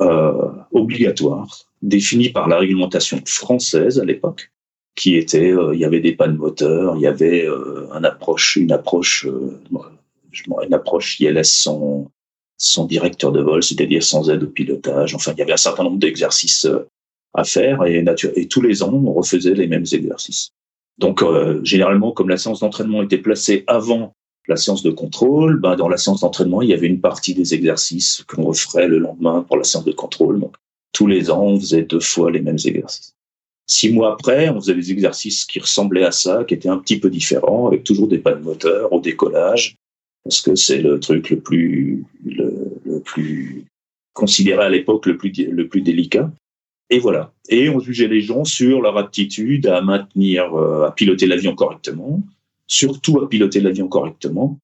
[0.00, 4.50] obligatoire défini par la réglementation française à l'époque,
[4.94, 8.56] qui était, euh, il y avait des pannes moteurs, il y avait euh, une approche,
[8.56, 12.10] une approche, une approche ILS sans,
[12.56, 15.14] sans directeur de vol, c'est-à-dire sans aide au pilotage.
[15.14, 16.66] Enfin, il y avait un certain nombre d'exercices
[17.34, 20.50] à faire et, et tous les ans, on refaisait les mêmes exercices.
[20.98, 21.22] Donc,
[21.62, 24.16] généralement, comme la séance d'entraînement était placée avant
[24.48, 27.54] la séance de contrôle, ben, dans la séance d'entraînement, il y avait une partie des
[27.54, 30.40] exercices qu'on referait le lendemain pour la séance de contrôle.
[30.40, 30.56] Donc,
[30.92, 33.14] tous les ans, on faisait deux fois les mêmes exercices.
[33.66, 36.98] Six mois après, on faisait des exercices qui ressemblaient à ça, qui étaient un petit
[36.98, 39.76] peu différents, avec toujours des pannes moteurs au décollage,
[40.24, 43.66] parce que c'est le truc le plus, le, plus
[44.14, 46.30] considéré à l'époque le plus, le plus délicat.
[46.88, 47.32] Et voilà.
[47.50, 52.22] Et on jugeait les gens sur leur aptitude à maintenir, euh, à piloter l'avion correctement,
[52.68, 54.58] surtout à piloter l'avion correctement,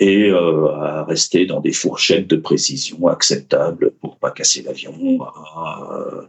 [0.00, 4.94] et euh, à rester dans des fourchettes de précision acceptables pour pas casser l'avion.
[5.92, 6.22] Euh,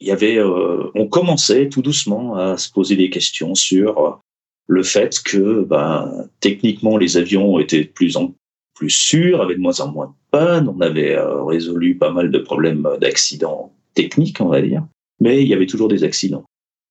[0.00, 4.20] il y avait, euh, on commençait tout doucement à se poser des questions sur
[4.66, 8.34] le fait que, ben, techniquement, les avions étaient de plus en
[8.74, 10.68] plus sûrs, avaient de moins en moins de pannes.
[10.68, 14.82] On avait résolu pas mal de problèmes d'accidents techniques, on va dire,
[15.20, 16.44] mais il y avait toujours des accidents.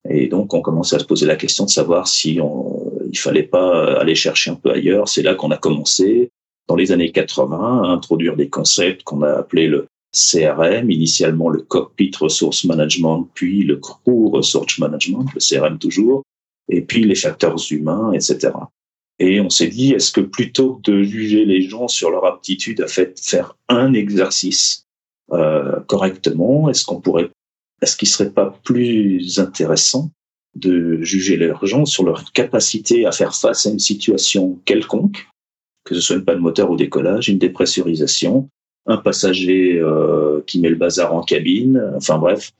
[0.08, 3.44] Et donc, on commençait à se poser la question de savoir si on, il fallait
[3.44, 5.08] pas aller chercher un peu ailleurs.
[5.08, 6.30] C'est là qu'on a commencé,
[6.68, 11.62] dans les années 80, à introduire des concepts qu'on a appelés le CRM, initialement le
[11.62, 16.22] Cockpit Resource Management, puis le Crew Resource Management, le CRM toujours,
[16.68, 18.52] et puis les facteurs humains, etc.
[19.18, 22.80] Et on s'est dit, est-ce que plutôt que de juger les gens sur leur aptitude
[22.80, 24.86] à faire un exercice
[25.32, 27.30] euh, correctement, est-ce qu'on pourrait,
[27.80, 30.10] est-ce qu'il serait pas plus intéressant
[30.54, 35.26] de juger leurs gens sur leur capacité à faire face à une situation quelconque,
[35.84, 38.48] que ce soit une panne moteur au décollage, une dépressurisation,
[38.86, 42.52] un passager euh, qui met le bazar en cabine, enfin bref.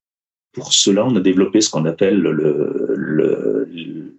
[0.52, 2.32] Pour cela, on a développé ce qu'on appelle le,
[2.96, 4.16] le,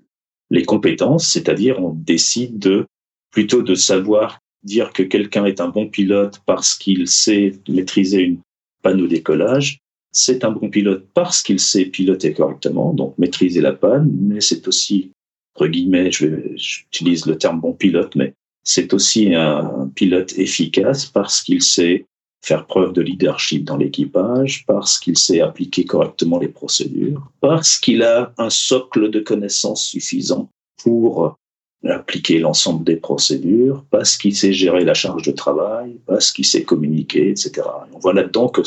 [0.50, 2.86] les compétences, c'est-à-dire on décide de
[3.32, 8.40] plutôt de savoir dire que quelqu'un est un bon pilote parce qu'il sait maîtriser une
[8.82, 9.80] panne au décollage,
[10.16, 14.68] c'est un bon pilote parce qu'il sait piloter correctement, donc maîtriser la panne, mais c'est
[14.68, 15.12] aussi,
[15.56, 21.62] entre guillemets, j'utilise le terme bon pilote, mais c'est aussi un pilote efficace parce qu'il
[21.62, 22.06] sait
[22.42, 28.04] faire preuve de leadership dans l'équipage, parce qu'il sait appliquer correctement les procédures, parce qu'il
[28.04, 30.50] a un socle de connaissances suffisant
[30.82, 31.38] pour
[31.84, 36.64] appliquer l'ensemble des procédures, parce qu'il sait gérer la charge de travail, parce qu'il sait
[36.64, 37.68] communiquer, etc.
[37.94, 38.62] on voit là-dedans que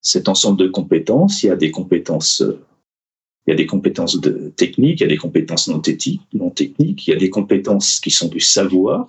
[0.00, 1.42] cet ensemble de compétences.
[1.42, 2.60] Il y a des compétences, euh,
[3.46, 5.82] il y a des compétences de techniques, il y a des compétences non,
[6.34, 9.08] non techniques, il y a des compétences qui sont du savoir,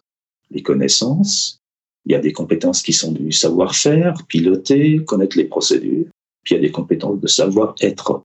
[0.49, 1.59] les connaissances,
[2.05, 6.07] il y a des compétences qui sont du savoir-faire, piloter, connaître les procédures,
[6.43, 8.23] puis il y a des compétences de savoir-être,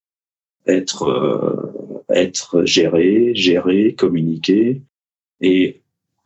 [0.67, 4.83] être, euh, être géré, gérer, communiquer.
[5.41, 5.83] Et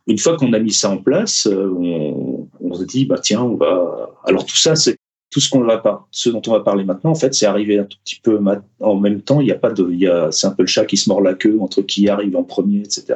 [0.07, 3.43] une fois qu'on a mis ça en place, euh, on, on se dit bah tiens,
[3.43, 4.09] on va.
[4.23, 4.97] Alors tout ça, c'est
[5.31, 7.79] tout ce qu'on va pas, ce dont on va parler maintenant, en fait, c'est arrivé
[7.79, 8.39] un tout petit peu
[8.81, 9.39] en même temps.
[9.39, 11.09] Il n'y a pas de, il y a, c'est un peu le chat qui se
[11.09, 13.15] mord la queue entre qui arrive en premier, etc.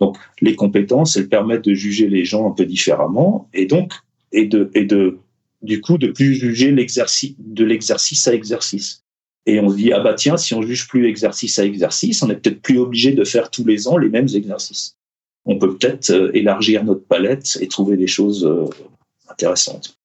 [0.00, 3.92] Donc, les compétences, elles permettent de juger les gens un peu différemment, et donc,
[4.32, 5.18] et de, et de,
[5.62, 9.04] du coup, de plus juger l'exercice, de l'exercice à exercice.
[9.46, 12.30] Et on se dit, ah bah tiens, si on juge plus exercice à exercice, on
[12.30, 14.96] est peut-être plus obligé de faire tous les ans les mêmes exercices.
[15.44, 18.64] On peut peut-être euh, élargir notre palette et trouver des choses euh,
[19.28, 19.98] intéressantes.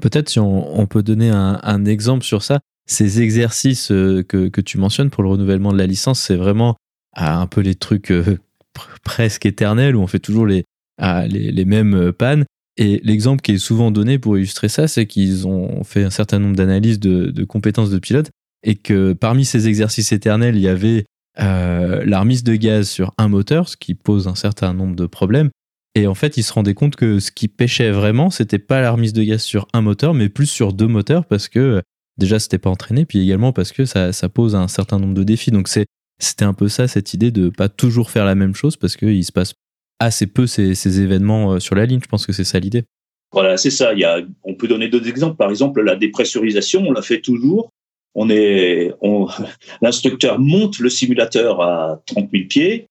[0.00, 5.10] Peut-être si on, peut donner un, exemple sur ça, ces exercices euh, que, tu mentionnes
[5.10, 6.76] pour le renouvellement de la licence, c'est vraiment
[7.14, 8.38] ah, un peu les trucs euh,
[9.04, 10.64] presque éternels où on fait toujours les,
[11.00, 12.44] ah, les, mêmes euh, pannes.
[12.78, 16.38] Et l'exemple qui est souvent donné pour illustrer ça, c'est qu'ils ont fait un certain
[16.38, 18.30] nombre d'analyses de, compétences de pilote
[18.64, 21.04] et que parmi ces exercices éternels, il y avait
[21.36, 25.50] la remise de gaz sur un moteur, ce qui pose un certain nombre de problèmes,
[25.94, 28.92] et en fait, il se rendait compte que ce qui pêchait vraiment, c'était pas la
[28.92, 31.82] remise de gaz sur un moteur, mais plus sur deux moteurs parce que
[32.16, 35.50] déjà c'était pas entraîné, puis également parce que ça, pose un certain nombre de défis.
[35.50, 35.86] Donc c'est
[36.18, 39.24] c'était un peu ça cette idée de pas toujours faire la même chose parce qu'il
[39.24, 39.54] se passe
[39.98, 42.00] assez peu ces, événements euh, sur la ligne.
[42.02, 42.84] Je pense que c'est ça l'idée.
[43.32, 43.92] Voilà, c'est ça.
[43.92, 45.36] Il y a, on peut donner d'autres exemples.
[45.36, 47.70] Par exemple, la dépressurisation, on la fait toujours.
[48.14, 49.28] On est, on,
[49.82, 52.86] l'instructeur monte le simulateur à 30 000 pieds.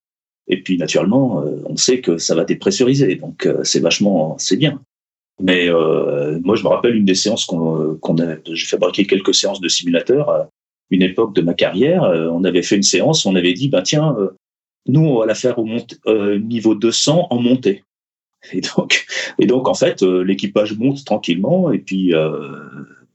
[0.51, 4.57] Et puis naturellement, euh, on sait que ça va dépressuriser, donc euh, c'est vachement, c'est
[4.57, 4.81] bien.
[5.41, 9.61] Mais euh, moi, je me rappelle une des séances qu'on a, j'ai fabriqué quelques séances
[9.61, 10.49] de simulateur à
[10.91, 12.03] une époque de ma carrière.
[12.03, 14.13] on avait fait une séance, on avait dit, ben tiens,
[14.87, 15.65] nous on va la faire au
[16.37, 17.83] niveau 200 en montée.
[18.51, 19.05] Et donc,
[19.39, 22.13] et donc en fait, l'équipage monte tranquillement et puis,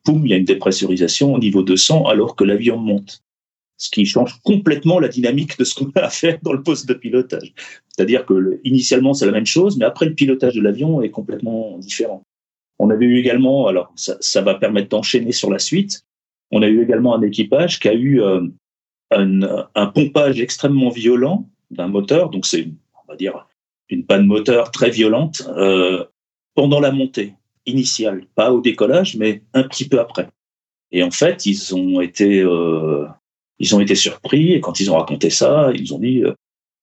[0.05, 3.23] poum, il y a une dépressurisation au niveau 200 alors que l'avion monte
[3.77, 6.89] ce qui change complètement la dynamique de ce qu'on a à faire dans le poste
[6.89, 7.53] de pilotage.
[7.89, 11.79] C'est-à-dire que initialement c'est la même chose, mais après le pilotage de l'avion est complètement
[11.79, 12.23] différent.
[12.79, 16.05] On avait eu également, alors ça, va permettre d'enchaîner sur la suite.
[16.51, 18.47] On a eu également un équipage qui a eu euh,
[19.11, 22.69] un, un, pompage extrêmement violent d'un moteur, donc c'est
[23.07, 23.47] on va dire
[23.89, 26.05] une panne moteur très violente euh,
[26.55, 27.35] pendant la montée
[27.67, 30.29] initiale, pas au décollage, mais un petit peu après.
[30.93, 33.07] Et en fait, ils ont été euh,
[33.59, 36.35] ils ont été surpris et quand ils ont raconté ça, ils ont dit euh,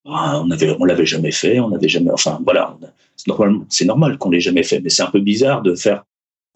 [0.06, 2.78] ah, on avait, on l'avait jamais fait, on n'avait jamais, enfin voilà,
[3.16, 6.04] c'est normal, c'est normal qu'on l'ait jamais fait, mais c'est un peu bizarre de faire.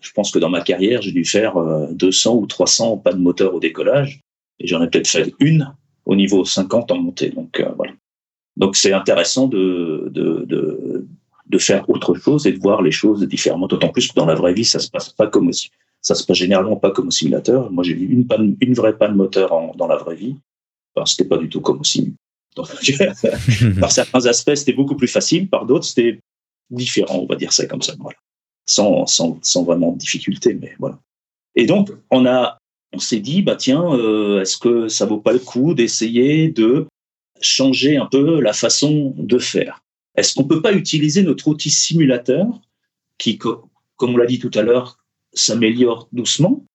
[0.01, 1.55] Je pense que dans ma carrière, j'ai dû faire
[1.91, 4.21] 200 euh, ou 300 pas de moteur au décollage.
[4.59, 5.73] Et j'en ai peut-être fait une
[6.05, 7.29] au niveau 50 en montée.
[7.29, 7.93] Donc voilà.
[8.57, 11.05] Donc c'est intéressant de, de, de,
[11.45, 13.67] de, faire autre chose et de voir les choses différemment.
[13.67, 15.69] D'autant plus que dans la vraie vie, ça se passe pas comme aussi.
[16.07, 17.69] Ça se passe généralement pas comme au simulateur.
[17.69, 18.25] Moi, j'ai vu
[18.61, 20.37] une vraie panne moteur dans la vraie vie.
[20.95, 22.17] Enfin, c'était pas du tout comme au simulateur.
[23.81, 25.49] par certains aspects, c'était beaucoup plus facile.
[25.49, 26.21] Par d'autres, c'était
[26.69, 27.19] différent.
[27.19, 27.93] On va dire ça comme ça.
[27.99, 28.17] Voilà.
[28.65, 30.97] Sans, sans, sans vraiment de difficulté, mais voilà.
[31.55, 32.57] Et donc, on a,
[32.93, 36.87] on s'est dit, bah tiens, euh, est-ce que ça vaut pas le coup d'essayer de
[37.41, 39.81] changer un peu la façon de faire?
[40.15, 42.47] Est-ce qu'on peut pas utiliser notre outil simulateur
[43.17, 43.67] qui, comme
[44.01, 44.99] on l'a dit tout à l'heure,
[45.33, 46.65] s'améliore doucement,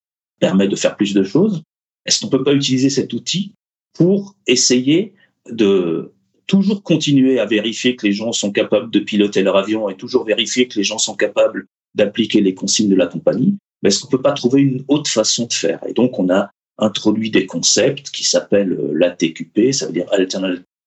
[0.41, 1.63] permet de faire plus de choses.
[2.07, 3.55] Est-ce qu'on peut pas utiliser cet outil
[3.95, 5.15] pour essayer
[5.51, 6.13] de
[6.47, 10.25] toujours continuer à vérifier que les gens sont capables de piloter leur avion et toujours
[10.25, 13.57] vérifier que les gens sont capables d'appliquer les consignes de la compagnie?
[13.83, 15.81] Mais est-ce qu'on peut pas trouver une autre façon de faire?
[15.89, 20.07] Et donc, on a introduit des concepts qui s'appellent euh, l'ATQP, ça veut dire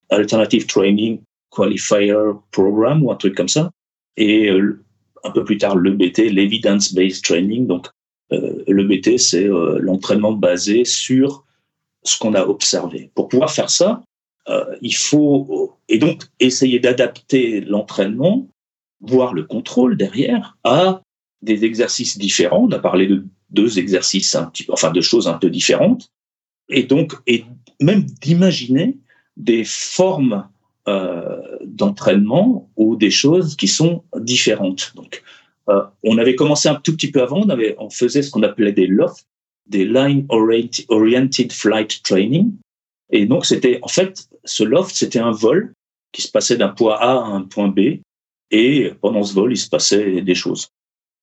[0.10, 2.16] Alternative Training Qualifier
[2.52, 3.72] Program ou un truc comme ça.
[4.18, 4.84] Et euh,
[5.26, 7.68] un peu plus tard, l'EBT, l'Evidence-Based Training.
[7.68, 7.88] Donc,
[8.32, 11.44] euh, l'EBT, c'est euh, l'entraînement basé sur
[12.04, 13.12] ce qu'on a observé.
[13.16, 14.02] Pour pouvoir faire ça,
[14.82, 18.48] il faut et donc essayer d'adapter l'entraînement,
[19.02, 21.02] voire le contrôle derrière, à
[21.42, 22.68] des exercices différents.
[22.68, 24.38] On a parlé de deux exercices,
[24.70, 26.12] enfin de choses un peu différentes,
[26.70, 27.46] et donc et
[27.82, 28.98] même d'imaginer
[29.38, 30.55] des formes euh,
[30.88, 34.94] d'entraînement ou des choses qui sont différentes.
[34.96, 35.24] Donc,
[35.70, 37.46] euh, on avait commencé un tout petit peu avant,
[37.80, 39.24] on faisait ce qu'on appelait des LOF,
[39.68, 42.54] des Line Oriented Flight Training.
[43.12, 45.74] Et donc, c'était en fait, ce loft, c'était un vol
[46.12, 48.00] qui se passait d'un point A à un point B.
[48.52, 50.70] Et pendant ce vol, il se passait des choses.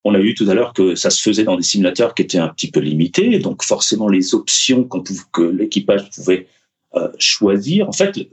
[0.04, 2.38] On a vu tout à l'heure que ça se faisait dans des simulateurs qui étaient
[2.38, 4.88] un petit peu limités, donc forcément les options
[5.32, 6.48] que l'équipage pouvait
[6.96, 7.88] euh, choisir.
[7.88, 8.28] En fait,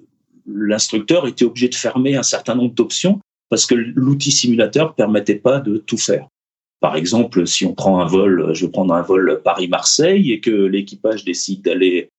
[0.53, 5.59] l'instructeur était obligé de fermer un certain nombre d'options parce que l'outil simulateur permettait pas
[5.59, 6.27] de tout faire.
[6.79, 10.51] Par exemple, si on prend un vol, je vais prendre un vol Paris-Marseille et que
[10.51, 12.09] l'équipage décide d'aller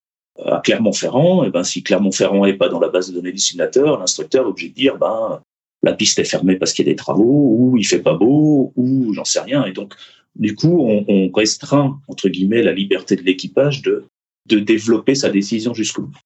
[0.44, 3.38] à Clermont-Ferrand, et eh ben si Clermont-Ferrand est pas dans la base de données du
[3.38, 5.40] simulateur, l'instructeur est obligé de dire ben
[5.82, 8.72] la piste est fermée parce qu'il y a des travaux, ou il fait pas beau,
[8.76, 9.64] ou j'en sais rien.
[9.64, 9.94] Et donc,
[10.36, 14.04] du coup, on, on restreint, entre guillemets, la liberté de l'équipage de,
[14.46, 16.18] de développer sa décision jusqu'au bout.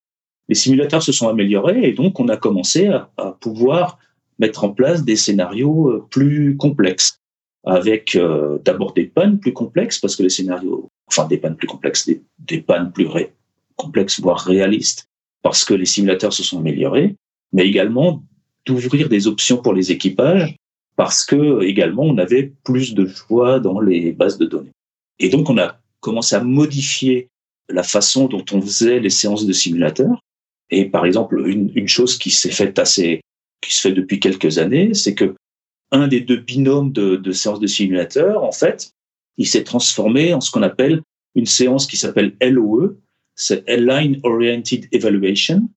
[0.49, 3.99] Les simulateurs se sont améliorés et donc on a commencé à, pouvoir
[4.39, 7.21] mettre en place des scénarios euh, plus complexes,
[7.65, 11.69] avec euh, d'abord des pannes plus complexes, parce que les scénarios, enfin des pannes plus
[11.69, 13.07] complexes, des, pannes plus
[13.77, 15.09] complexes, voire réalistes,
[15.43, 17.15] parce que les simulateurs se sont améliorés,
[17.53, 18.23] mais également
[18.67, 20.57] d'ouvrir des options pour les équipages
[20.97, 24.73] parce que également on avait plus de choix dans les bases de données.
[25.19, 27.29] Et donc on a commencé à modifier
[27.69, 30.21] la façon dont on faisait les séances de simulateurs.
[30.71, 33.21] Et par exemple, une, une chose qui s'est faite assez,
[33.61, 35.35] qui se fait depuis quelques années, c'est que
[35.91, 38.93] un des deux binômes de, de séances de simulateurs, en fait,
[39.37, 41.03] il s'est transformé en ce qu'on appelle
[41.35, 42.97] une séance qui s'appelle LOE,
[43.35, 45.69] c'est Line Oriented Evaluation,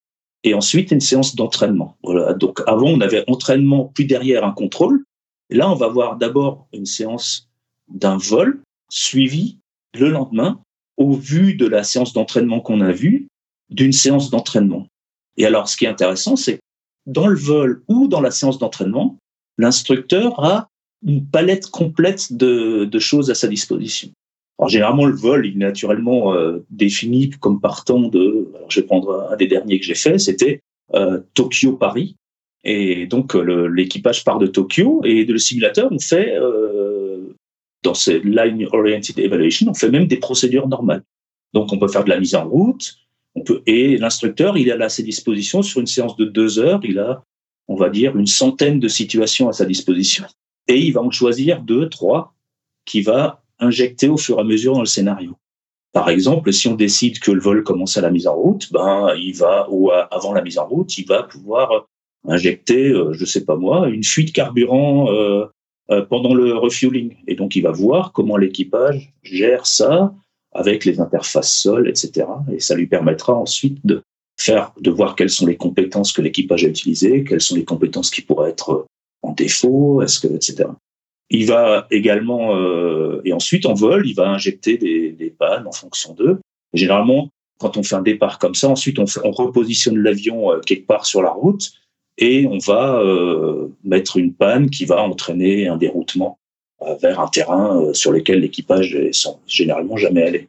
[0.44, 1.98] et ensuite une séance d'entraînement.
[2.04, 2.34] Voilà.
[2.34, 5.04] Donc avant, on avait entraînement, puis derrière un contrôle.
[5.50, 7.50] Là, on va voir d'abord une séance
[7.88, 9.60] d'un vol suivi
[9.98, 10.62] le lendemain,
[10.98, 13.28] au vu de la séance d'entraînement qu'on a vue,
[13.70, 14.88] d'une séance d'entraînement.
[15.38, 16.60] Et alors, ce qui est intéressant, c'est
[17.06, 19.18] dans le vol ou dans la séance d'entraînement,
[19.58, 20.70] l'instructeur a
[21.06, 24.10] une palette complète de, de choses à sa disposition.
[24.60, 28.50] Alors généralement le vol il est naturellement euh, défini comme partant de.
[28.56, 30.62] Alors, je vais prendre un des derniers que j'ai fait, c'était
[30.96, 32.16] euh, Tokyo Paris.
[32.64, 37.36] Et donc l'équipage part de Tokyo et de le simulateur on fait euh,
[37.84, 41.04] dans ces line oriented evaluation on fait même des procédures normales.
[41.54, 42.96] Donc on peut faire de la mise en route,
[43.66, 47.24] et l'instructeur il a à ses dispositions sur une séance de deux heures il a
[47.68, 50.26] on va dire une centaine de situations à sa disposition
[50.68, 52.34] et il va en choisir deux trois
[52.86, 55.36] qui va injecté au fur et à mesure dans le scénario.
[55.94, 59.14] Par exemple, si on décide que le vol commence à la mise en route, ben
[59.18, 61.88] il va ou avant la mise en route, il va pouvoir
[62.28, 65.46] injecter, euh, je sais pas moi, une fuite carburant euh,
[65.90, 67.16] euh, pendant le refueling.
[67.28, 70.14] Et donc il va voir comment l'équipage gère ça
[70.58, 72.28] avec les interfaces sol, etc.
[72.52, 74.02] Et ça lui permettra ensuite de
[74.40, 78.10] faire, de voir quelles sont les compétences que l'équipage a utilisées, quelles sont les compétences
[78.10, 78.86] qui pourraient être
[79.22, 80.70] en défaut, est-ce que, etc.
[81.30, 86.14] Il va également, euh, et ensuite en vol, il va injecter des, pannes en fonction
[86.14, 86.40] d'eux.
[86.74, 87.30] Généralement,
[87.60, 91.06] quand on fait un départ comme ça, ensuite on, on repositionne l'avion euh, quelque part
[91.06, 91.72] sur la route
[92.18, 96.47] et on va euh, mettre une panne qui va entraîner un déroutement euh,
[97.02, 100.48] vers un terrain euh, sur lequel l'équipage est généralement jamais allé.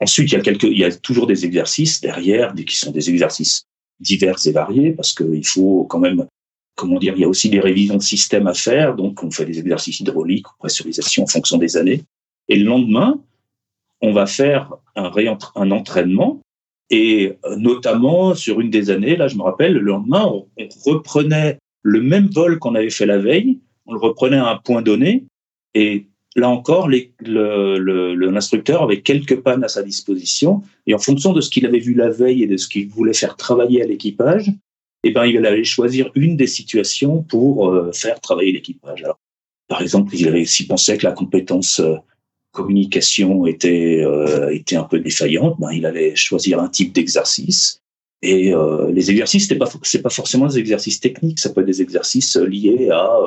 [0.00, 3.66] Ensuite, il y a toujours des exercices derrière, qui sont des exercices
[4.00, 6.26] divers et variés, parce qu'il faut quand même,
[6.74, 9.44] comment dire, il y a aussi des révisions de système à faire, donc on fait
[9.44, 12.02] des exercices hydrauliques pressurisation en fonction des années.
[12.48, 13.20] Et le lendemain,
[14.00, 16.40] on va faire un, entraînement,
[16.88, 20.46] et euh, notamment sur une des années, là, je me rappelle, le lendemain, on
[20.86, 24.80] reprenait le même vol qu'on avait fait la veille, on le reprenait à un point
[24.80, 25.24] donné,
[25.74, 26.06] et
[26.36, 31.66] là encore, l'instructeur avait quelques pannes à sa disposition, et en fonction de ce qu'il
[31.66, 34.50] avait vu la veille et de ce qu'il voulait faire travailler à l'équipage,
[35.02, 39.04] eh ben, il allait choisir une des situations pour euh, faire travailler l'équipage.
[39.68, 41.96] Par exemple, s'il pensait que la compétence euh,
[42.52, 47.80] communication était, euh, était un peu défaillante, ben, il allait choisir un type d'exercice.
[48.22, 48.52] Et
[48.92, 49.70] les exercices, ce n'est pas,
[50.02, 53.18] pas forcément des exercices techniques, ça peut être des exercices liés à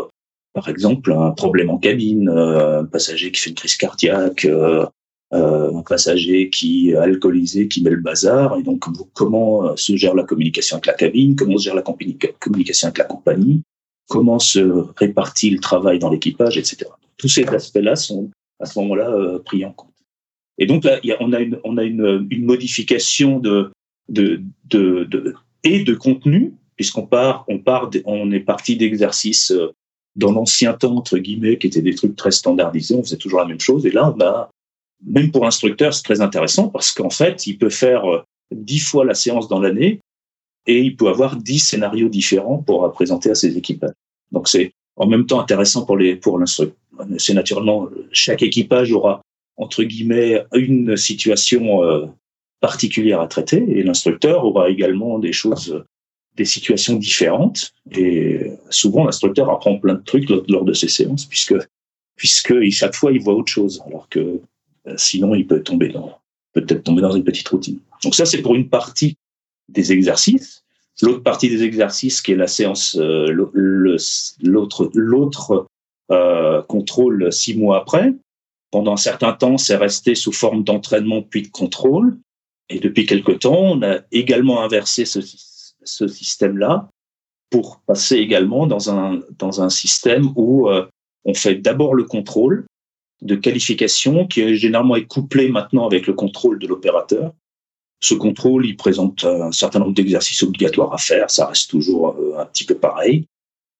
[0.54, 4.86] par exemple, un problème en cabine, euh, un passager qui fait une crise cardiaque, euh,
[5.34, 10.14] euh, un passager qui est alcoolisé, qui met le bazar, et donc comment se gère
[10.14, 13.64] la communication avec la cabine, comment se gère la communication avec la compagnie,
[14.08, 14.60] comment se
[14.96, 16.86] répartit le travail dans l'équipage, etc.
[17.18, 18.30] Tous ces aspects-là sont
[18.60, 19.90] à ce moment-là pris en compte.
[20.60, 23.72] Et donc là, on a une, on a une, une modification de,
[24.10, 25.34] de, de, de,
[25.64, 29.52] et de contenu, puisqu'on part, on part, on est parti d'exercices
[30.16, 33.48] dans l'ancien temps, entre guillemets, qui étaient des trucs très standardisés, on faisait toujours la
[33.48, 33.86] même chose.
[33.86, 34.50] Et là, on a,
[35.06, 39.06] même pour l'instructeur, c'est très intéressant parce qu'en fait, il peut faire euh, dix fois
[39.06, 40.00] la séance dans l'année
[40.66, 43.96] et il peut avoir dix scénarios différents pour présenter à ses équipages.
[44.32, 46.78] Donc c'est en même temps intéressant pour les pour l'instructeur.
[47.18, 49.22] C'est naturellement chaque équipage aura
[49.58, 52.06] entre guillemets une situation euh,
[52.62, 55.84] particulière à traiter et l'instructeur aura également des choses
[56.36, 57.74] des situations différentes.
[57.92, 61.56] Et souvent, l'instructeur apprend plein de trucs lors de ces séances, puisque,
[62.16, 64.42] puisque chaque fois, il voit autre chose, alors que
[64.88, 66.20] euh, sinon, il peut tomber dans,
[66.54, 67.80] peut-être tomber dans une petite routine.
[68.04, 69.18] Donc ça, c'est pour une partie
[69.70, 70.64] des exercices.
[71.02, 75.68] L'autre partie des exercices, qui est la séance, euh, l'autre, l'autre
[76.12, 78.14] euh, contrôle six mois après.
[78.72, 82.18] Pendant un certain temps, c'est resté sous forme d'entraînement puis de contrôle.
[82.70, 85.20] Et depuis quelque temps, on a également inversé ce
[85.86, 86.90] ce système-là
[87.54, 90.88] pour passer également dans un, dans un système où euh,
[91.24, 92.66] on fait d'abord le contrôle
[93.22, 97.32] de qualification qui est généralement est couplé maintenant avec le contrôle de l'opérateur.
[98.00, 102.40] Ce contrôle, il présente un certain nombre d'exercices obligatoires à faire, ça reste toujours euh,
[102.40, 103.28] un petit peu pareil.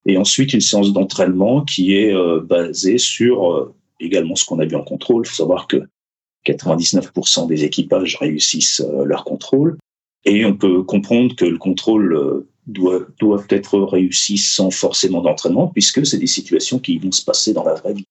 [0.06, 4.76] Et ensuite, une séance d'entraînement qui est euh, basée sur également ce qu'on a vu
[4.76, 5.24] en contrôle.
[5.26, 5.78] Il faut savoir que
[6.46, 9.78] 99% des équipages réussissent leur contrôle.
[10.26, 16.06] Et on peut comprendre que le contrôle euh, doit, être réussi sans forcément d'entraînement, puisque
[16.06, 18.08] c'est des situations qui vont se passer dans la vraie vie.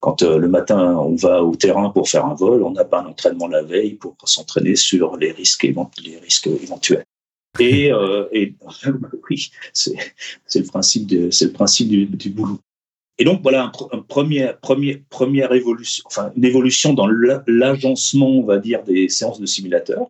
[0.00, 3.02] Quand euh, le matin, on va au terrain pour faire un vol, on n'a pas
[3.02, 7.04] un entraînement la veille pour s'entraîner sur les risques, éventuels.
[7.60, 8.26] Et, euh,
[9.30, 9.94] oui, c'est
[10.56, 12.58] le principe, de, du, boulot.
[13.18, 17.06] Et donc voilà un, premier, premier, première évolution, enfin une évolution dans
[17.46, 20.08] l'agencement, on va dire, des séances de simulateurs.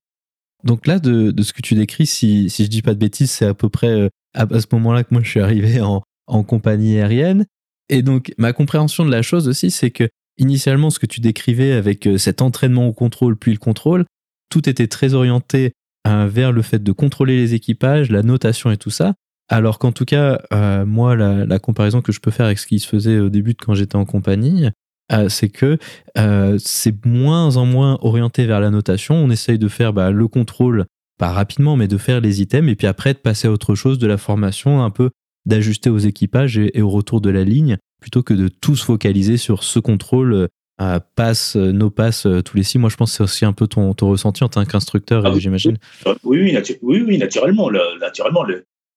[0.65, 3.47] Donc là, de, ce que tu décris, si, si je dis pas de bêtises, c'est
[3.47, 5.81] à peu près euh, à, ce moment-là que moi je suis arrivé
[6.27, 7.47] en, compagnie aérienne.
[7.89, 10.09] Et donc ma compréhension de la chose aussi, c'est que
[10.39, 14.05] initialement, ce que tu décrivais avec euh, cet entraînement au contrôle puis le contrôle,
[14.49, 15.73] tout était très orienté
[16.07, 19.15] euh, vers le fait de contrôler les équipages, la notation et tout ça.
[19.49, 20.41] Alors qu'en tout cas,
[20.87, 23.53] moi, la, la, comparaison que je peux faire avec ce qui se faisait au début
[23.53, 24.69] de quand j'étais en compagnie,
[25.13, 25.79] euh, c'est que
[26.19, 29.15] euh, c'est moins en moins orienté vers la notation.
[29.15, 30.87] On essaye de faire bah, le contrôle,
[31.19, 33.99] pas rapidement, mais de faire les items, et puis après de passer à autre chose,
[33.99, 35.11] de la formation, un peu
[35.45, 39.37] d'ajuster aux équipages et, au retour de la ligne, plutôt que de tout se focaliser
[39.37, 40.49] sur ce contrôle
[40.81, 42.79] euh, passe, nos passes tous les six.
[42.79, 45.39] Moi, je pense que c'est aussi un peu ton, ton ressenti en tant qu'instructeur, ah
[45.39, 45.79] j'imagine.
[46.25, 47.71] Oui, oui, oui, oui, naturellement.
[48.01, 48.45] naturellement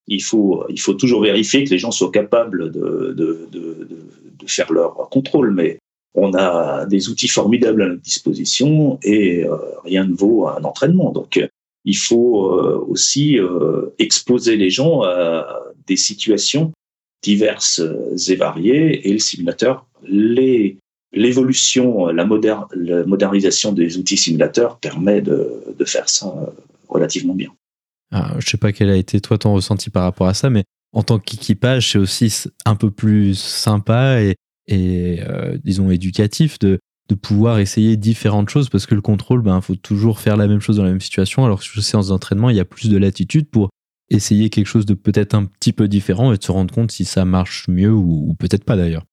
[0.07, 3.88] il, faut, il faut toujours vérifier que les gens soient capables de, de, de,
[4.45, 5.80] de faire leur contrôle, mais
[6.16, 11.11] on a des outils formidables à notre disposition et euh, rien ne vaut un entraînement.
[11.11, 11.47] Donc, euh,
[11.84, 13.38] il faut euh, aussi
[13.99, 16.72] exposer les gens à des situations
[17.22, 17.82] diverses
[18.28, 19.86] et variées et le simulateur,
[21.13, 26.34] l'évolution, la, modernisation des outils simulateurs permet de, faire ça
[26.89, 27.51] relativement bien.
[28.11, 30.63] Ah, je sais pas quel a été toi ton ressenti par rapport à ça, mais
[30.91, 34.36] en tant qu'équipage, c'est aussi un peu plus sympa et
[34.68, 39.61] et euh, disons éducatif de, de pouvoir essayer différentes choses parce que le contrôle, ben,
[39.61, 41.45] faut toujours faire la même chose dans la même situation.
[41.45, 43.70] Alors que sur séance d'entraînement, il y a plus de latitude pour
[44.09, 47.05] essayer quelque chose de peut-être un petit peu différent et de se rendre compte si
[47.05, 49.05] ça marche mieux ou, peut-être pas d'ailleurs.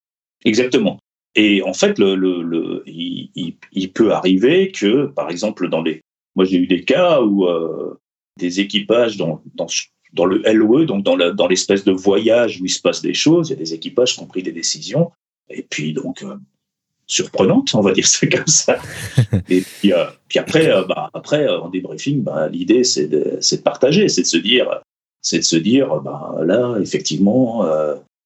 [0.45, 0.99] Exactement.
[1.35, 6.03] Et en fait, le, le, il, peut arriver que, par exemple, dans les,
[6.35, 7.99] moi j'ai eu des cas où euh,
[8.39, 9.67] des équipages dans, dans,
[10.13, 13.49] dans, le LOE, donc dans, dans l'espèce de voyage où il se passe des choses,
[13.49, 15.11] il y a des équipages qui ont pris des décisions,
[15.49, 16.37] et puis donc euh,
[17.07, 18.79] surprenantes, on va dire ça comme ça.
[19.49, 24.09] et puis, euh, puis après, bah, après en débriefing, bah, l'idée c'est de, de partager,
[24.09, 24.81] c'est de se dire,
[25.21, 27.65] c'est de se dire, bah, là effectivement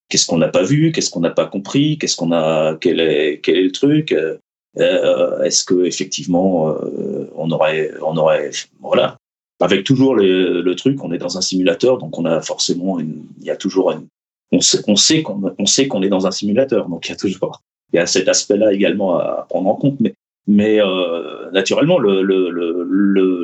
[0.08, 3.40] qu'est-ce qu'on n'a pas vu, qu'est-ce qu'on n'a pas compris, qu'est-ce qu'on a, quel est,
[3.42, 4.12] quel est le truc.
[4.12, 4.38] Euh,
[4.78, 8.50] euh Est-ce que effectivement euh, on aurait, on aurait,
[8.80, 9.16] voilà,
[9.60, 13.24] avec toujours le, le, truc, on est dans un simulateur, donc on a forcément, une,
[13.40, 14.06] il y a toujours une,
[14.52, 17.12] on sait, on sait qu'on, on sait qu'on est dans un simulateur, donc il y
[17.12, 20.14] a toujours, il y a cet aspect-là également à prendre en compte, mais,
[20.46, 22.84] mais euh, naturellement le, le, le,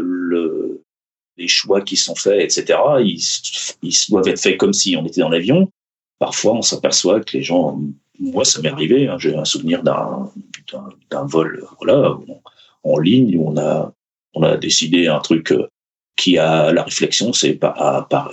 [0.00, 0.82] le,
[1.36, 3.20] les choix qui sont faits, etc., ils,
[3.82, 5.68] ils doivent être faits comme si on était dans l'avion
[6.22, 7.80] parfois on s'aperçoit que les gens,
[8.20, 12.16] moi ça m'est arrivé, hein, j'ai un souvenir d'un vol voilà,
[12.84, 13.92] en ligne où on a,
[14.34, 15.66] on a décidé un truc euh,
[16.14, 18.30] qui a la réflexion, c'est pas, pas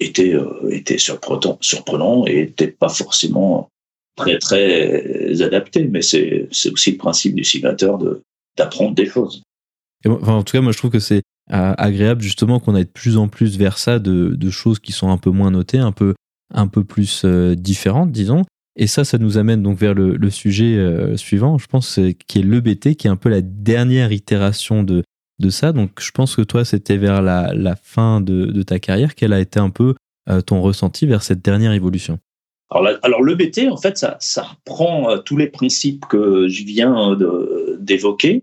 [0.00, 3.68] était, euh, était surprenant, et n'était pas forcément
[4.16, 7.98] très très adapté, mais c'est aussi le principe du simulateur
[8.56, 9.42] d'apprendre des choses.
[10.06, 11.22] en tout cas, moi je trouve que c'est
[11.52, 14.92] euh, agréable justement qu'on aille de plus en plus vers ça, de, de, choses qui
[14.92, 16.14] sont un peu moins notées, un peu
[16.52, 18.42] un peu plus euh, différente, disons.
[18.76, 22.96] Et ça, ça nous amène donc vers le, sujet suivant, je pense, qui est l'EBT,
[22.96, 25.04] qui est un peu la dernière itération de,
[25.50, 25.72] ça.
[25.72, 29.14] Donc, je pense que toi, c'était vers la, la fin de, ta carrière.
[29.14, 29.94] Quel a été un peu
[30.28, 32.18] euh, ton ressenti vers cette dernière évolution?
[32.70, 37.16] Alors, l'EBT, en fait, ça, ça reprend tous les principes que je viens
[37.78, 38.42] d'évoquer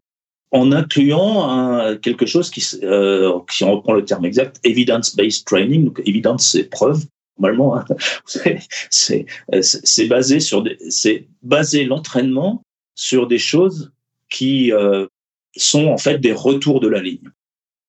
[0.51, 5.85] en incluant quelque chose qui, si on reprend le terme exact, evidence-based training.
[5.85, 7.03] Donc, evidence, c'est preuve
[7.41, 7.85] normalement, hein.
[8.89, 12.63] c'est basé sur c'est basé l'entraînement
[12.95, 13.91] sur des choses
[14.29, 15.07] qui euh,
[15.55, 17.29] sont en fait des retours de la ligne.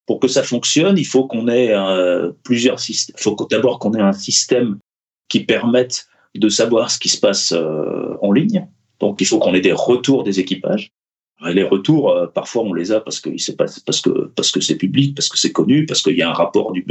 [0.06, 3.14] Pour que ça fonctionne, il faut qu'on ait euh, plusieurs systèmes.
[3.18, 4.78] Il faut d'abord qu'on ait un système
[5.28, 8.66] qui permette de savoir ce qui se passe euh, en ligne.
[9.00, 10.90] Donc, il faut qu'on ait des retours des équipages.
[11.44, 13.30] Les retours, parfois, on les a parce que
[13.82, 16.34] parce que parce que c'est public, parce que c'est connu, parce qu'il y a un
[16.34, 16.84] rapport du,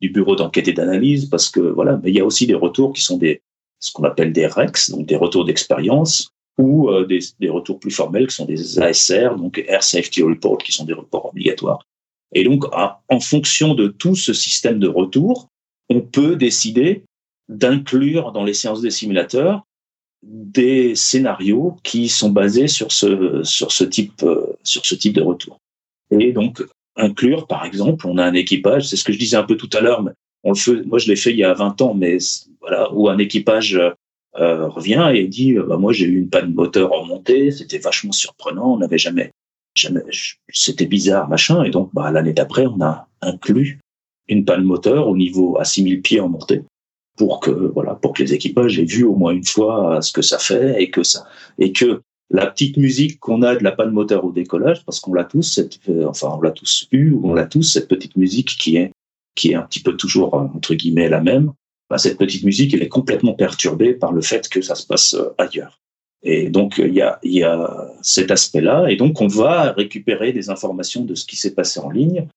[0.00, 2.92] du bureau d'enquête et d'analyse, parce que voilà, mais il y a aussi des retours
[2.92, 3.40] qui sont des
[3.78, 7.90] ce qu'on appelle des REX, donc des retours d'expérience, ou euh, des, des, retours plus
[7.90, 11.86] formels qui sont des ASR, donc Air Safety Report, qui sont des reports obligatoires.
[12.34, 15.48] Et donc, en fonction de tout ce système de retour,
[15.90, 17.04] on peut décider
[17.48, 19.64] d'inclure dans les séances des simulateurs
[20.22, 25.22] des scénarios qui sont basés sur ce sur ce type euh, sur ce type de
[25.22, 25.58] retour.
[26.10, 26.62] Et donc
[26.96, 29.70] inclure, par exemple, on a un équipage, c'est ce que je disais un peu tout
[29.72, 30.12] à l'heure, mais
[30.44, 32.18] on le fait, moi je l'ai fait il y a 20 ans, mais
[32.60, 33.80] voilà, où un équipage
[34.38, 38.74] euh, revient et dit, bah, moi j'ai eu une panne moteur remontée, c'était vachement surprenant,
[38.74, 39.32] on n'avait jamais,
[39.76, 40.02] jamais,
[40.50, 43.80] c'était bizarre, machin, et donc bah, l'année d'après, on a inclus
[44.28, 46.62] une panne moteur au niveau à 6000 pieds en montée
[47.18, 50.22] pour que voilà pour que les équipages aient vu au moins une fois ce que
[50.22, 51.26] ça fait et que ça
[51.58, 52.00] et que
[52.32, 55.42] la petite musique qu'on a de la panne moteur au décollage, parce qu'on l'a tous,
[55.42, 58.90] cette, euh, enfin on l'a tous eu, on l'a tous cette petite musique qui est
[59.34, 61.52] qui est un petit peu toujours entre guillemets la même.
[61.92, 65.12] Bah, cette petite musique, elle est complètement perturbée par le fait que ça se passe
[65.12, 65.78] euh, ailleurs.
[66.22, 70.48] Et donc il y a, y a cet aspect-là, et donc on va récupérer des
[70.48, 72.28] informations de ce qui s'est passé en ligne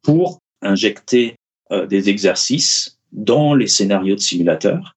[0.00, 1.34] pour injecter
[1.72, 4.94] euh, des exercices dans les scénarios de simulateurs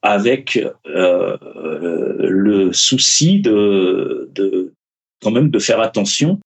[0.00, 1.36] avec euh,
[2.20, 4.74] le souci de, de,
[5.20, 6.38] quand même de faire attention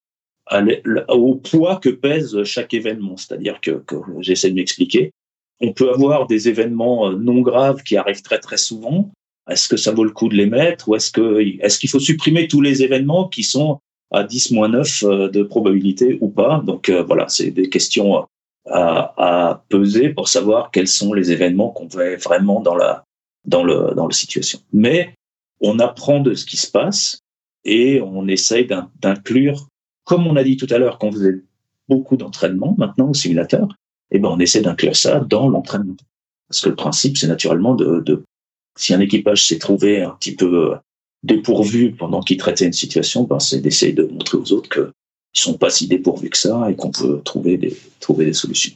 [1.08, 3.18] au poids que pèse chaque événement.
[3.18, 5.12] C'est-à-dire que, que j'essaie de m'expliquer.
[5.60, 9.10] On peut avoir des événements euh, non graves qui arrivent très très souvent.
[9.48, 11.98] Est-ce que ça vaut le coup de les mettre ou est-ce que est-ce qu'il faut
[11.98, 13.80] supprimer tous les événements qui sont
[14.12, 16.62] à 10 moins 9 euh, de probabilité ou pas?
[16.64, 18.26] Donc euh, voilà, c'est des questions
[18.66, 23.04] à, à, peser pour savoir quels sont les événements qu'on veut vraiment dans la
[23.44, 24.60] dans le dans la situation.
[24.72, 25.14] Mais
[25.60, 27.20] on apprend de ce qui se passe
[27.64, 28.66] et on essaye
[29.00, 29.68] d'inclure,
[30.04, 31.42] comme on a dit tout à l'heure, qu'on faisait
[31.88, 33.68] beaucoup d'entraînement maintenant au simulateur,
[34.10, 35.96] eh ben on essaie d'inclure ça dans l'entraînement.
[36.48, 38.24] Parce que le principe, c'est naturellement de, de,
[38.76, 40.76] si un équipage s'est trouvé un petit peu euh,
[41.22, 44.92] dépourvu pendant qu'il traitait une situation, ben c'est d'essayer de montrer aux autres qu'ils
[45.34, 48.72] sont pas si dépourvus que ça et qu'on peut trouver des, trouver des solutions.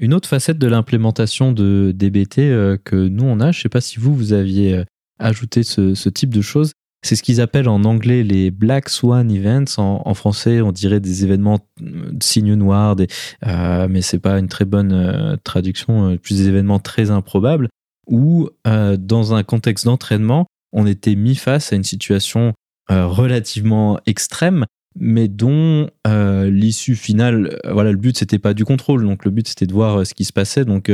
[0.00, 3.80] Une autre facette de l'implémentation de DBT euh, que nous on a, je sais pas
[3.80, 4.84] si vous vous aviez euh,
[5.18, 6.72] ajouté ce, type de choses,
[7.02, 9.78] c'est ce qu'ils appellent en anglais les Black Swan Events.
[9.78, 13.06] En, français, on dirait des événements de signes noirs, des,
[13.46, 17.68] euh, mais pas une très bonne traduction, plus des événements très improbables,
[18.06, 22.52] où dans un contexte d'entraînement, on était mis face à une situation
[22.88, 24.64] relativement extrêmes,
[24.98, 29.66] mais dont l'issue finale, voilà, le but c'était pas du contrôle, donc le but c'était
[29.66, 30.64] de voir ce qui se passait.
[30.64, 30.90] Donc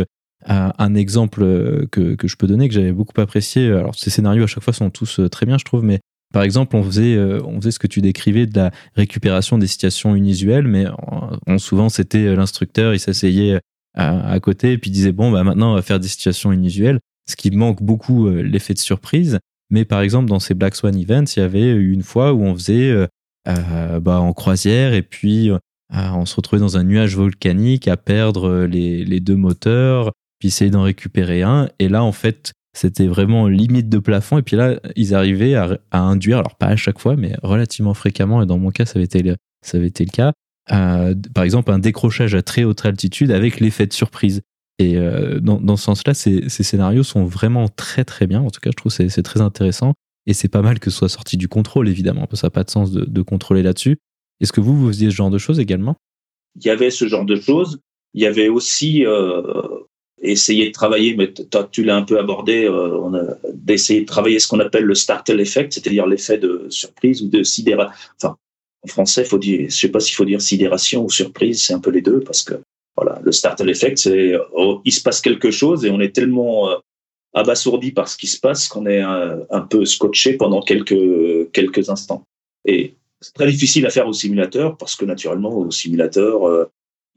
[0.47, 1.41] un exemple
[1.91, 3.69] que, que, je peux donner que j'avais beaucoup apprécié.
[3.69, 6.01] Alors ces scénarios à chaque fois sont tous très bien, je trouve, mais
[6.33, 10.17] par exemple, on faisait, on faisait ce que tu décrivais de la récupération des situations
[10.17, 10.87] inusuelles, mais
[11.59, 13.61] souvent c'était l'instructeur, il s'asseyait
[13.95, 16.99] à, côté et puis disait bon bah maintenant on va faire des situations inusuelles,
[17.31, 19.39] ce qui manque beaucoup l'effet de surprise.
[19.71, 22.55] Mais par exemple dans ces Black Swan Events, il y avait une fois où on
[22.55, 23.07] faisait
[23.47, 25.59] euh, bah, en croisière et puis euh,
[25.91, 30.13] on se retrouvait dans un nuage volcanique à perdre les, les deux moteurs,
[30.49, 31.69] essayer d'en récupérer un.
[31.79, 34.39] Et là, en fait, c'était vraiment limite de plafond.
[34.39, 38.43] Et puis là, ils arrivaient à, induire, alors pas à chaque fois, mais relativement fréquemment,
[38.43, 40.33] et dans mon cas, ça avait été le, ça avait été le cas,
[40.73, 44.43] euh, par exemple, un décrochage à très haute altitude avec l'effet de surprise.
[44.79, 48.41] Et euh, dans, dans, ce sens-là, ces, ces, scénarios sont vraiment très très bien.
[48.41, 49.95] En tout cas, je trouve que c'est très intéressant.
[50.27, 52.51] Et c'est pas mal que ce soit sorti du contrôle, évidemment, parce que ça n'a
[52.51, 53.99] pas de sens de, de contrôler là-dessus.
[54.41, 55.97] Est-ce que vous, vous faisiez ce genre de choses également?
[56.57, 57.79] Il y avait ce genre de choses.
[58.15, 59.43] Il y avait aussi euh,
[60.33, 61.33] essayer de travailler, mais
[61.71, 65.73] tu l'as un peu abordé, euh, d'essayer de travailler ce qu'on appelle le startle effect,
[65.73, 67.95] c'est-à-dire l'effet de surprise ou de sidération.
[68.23, 71.81] En français, faut dire, je sais pas s'il faut dire sidération ou surprise, c'est un
[71.81, 72.55] peu les deux, parce que
[72.97, 76.71] voilà, le startle effect, c'est oh, il se passe quelque chose et on est tellement
[76.71, 76.77] euh,
[77.35, 81.91] abasourdi par ce qui se passe qu'on est un, un, peu scotché pendant quelques, quelques
[81.91, 82.25] instants.
[82.65, 86.71] Et c'est très difficile à faire au simulateur parce que naturellement, au simulateur, euh,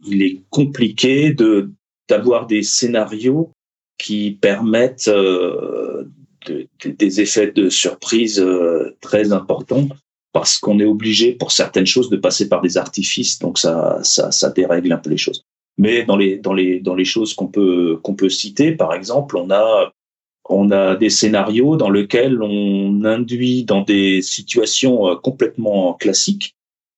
[0.06, 1.70] il est compliqué de
[2.10, 3.52] d'avoir des scénarios
[3.98, 6.04] qui permettent euh,
[6.46, 9.88] de, de, des effets de surprise euh, très importants
[10.34, 14.32] parce qu'on est obligé pour certaines choses de passer par des artifices, donc ça, ça,
[14.32, 15.44] ça dérègle un peu les choses.
[15.80, 19.38] Mais dans les dans les dans les choses qu'on peut qu'on peut citer, par exemple,
[19.38, 19.92] on a
[20.50, 26.56] on a des scénarios dans lesquels on induit dans des situations euh, complètement classiques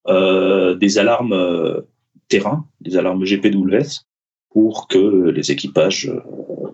[0.08, 1.82] euh, des alarmes euh,
[2.28, 4.06] terrain, des alarmes GPWS,
[4.52, 6.12] pour que les équipages,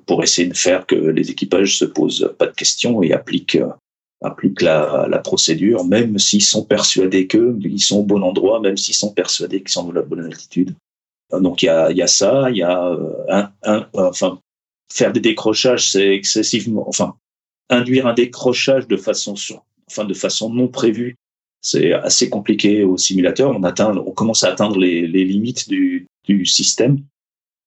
[0.05, 3.59] pour essayer de faire que les équipages se posent pas de questions et appliquent,
[4.21, 8.95] appliquent la, la procédure, même s'ils sont persuadés qu'ils sont au bon endroit, même s'ils
[8.95, 10.73] sont persuadés qu'ils sont à la bonne altitude.
[11.31, 12.97] Donc il y a, y a ça, il y a
[13.29, 14.39] un, un, enfin
[14.91, 17.15] faire des décrochages, c'est excessivement, enfin,
[17.69, 21.15] induire un décrochage de façon sur, enfin, de façon non prévue,
[21.61, 23.51] c'est assez compliqué au simulateur.
[23.51, 26.99] On atteint, on commence à atteindre les, les limites du, du, système.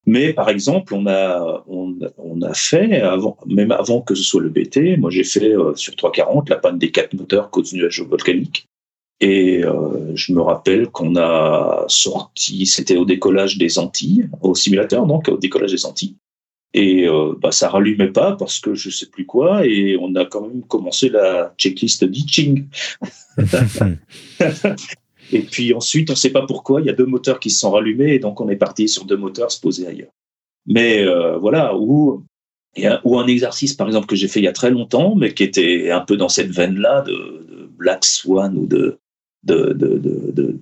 [0.09, 3.02] Mais par exemple, on a, on, a fait
[3.46, 4.96] même avant que ce soit le BT.
[4.96, 8.66] Moi, j'ai fait euh, sur 340 la panne des quatre moteurs cause nuage volcanique.
[9.20, 15.04] Et euh, je me rappelle qu'on a sorti, c'était au décollage des Antilles, au simulateur,
[15.04, 16.16] donc au décollage des Antilles.
[16.72, 19.66] Et euh, bah, ça rallumait pas parce que je sais plus quoi.
[19.66, 22.66] Et on a quand même commencé la checklist ditching.
[25.33, 27.70] et puis ensuite, on sait pas pourquoi, il y a deux moteurs qui se sont
[27.70, 28.14] rallumés.
[28.14, 30.12] Et donc, on est parti sur deux moteurs se poser ailleurs.
[30.66, 32.24] Mais euh, voilà, ou,
[33.05, 35.43] ou un exercice, par exemple, que j'ai fait il y a très longtemps, mais qui
[35.43, 37.49] était un peu dans cette veine-là de,
[37.79, 38.99] Black Swan ou de,
[39.45, 40.59] de, de, de, de,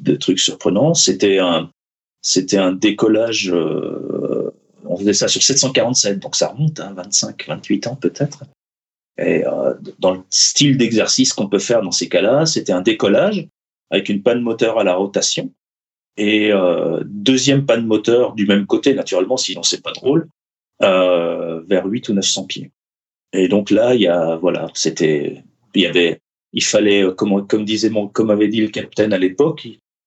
[0.00, 0.94] de trucs surprenants.
[0.94, 1.70] C'était un,
[2.22, 3.50] c'était un décollage.
[3.52, 4.50] Euh,
[4.84, 8.44] on faisait ça sur 747, donc ça remonte, hein, 25, 28 ans peut-être.
[9.18, 13.48] Et euh, dans le style d'exercice qu'on peut faire dans ces cas-là, c'était un décollage
[13.90, 15.52] avec une panne moteur à la rotation
[16.16, 20.28] et euh, deuxième panne moteur du même côté, naturellement, sinon c'est pas drôle,
[20.82, 22.70] euh, vers 8 ou 900 pieds.
[23.32, 25.42] Et donc là, il y a, voilà, c'était,
[25.74, 26.20] il y avait,
[26.52, 29.66] il fallait, comme, comme disait mon, comme avait dit le capitaine à l'époque,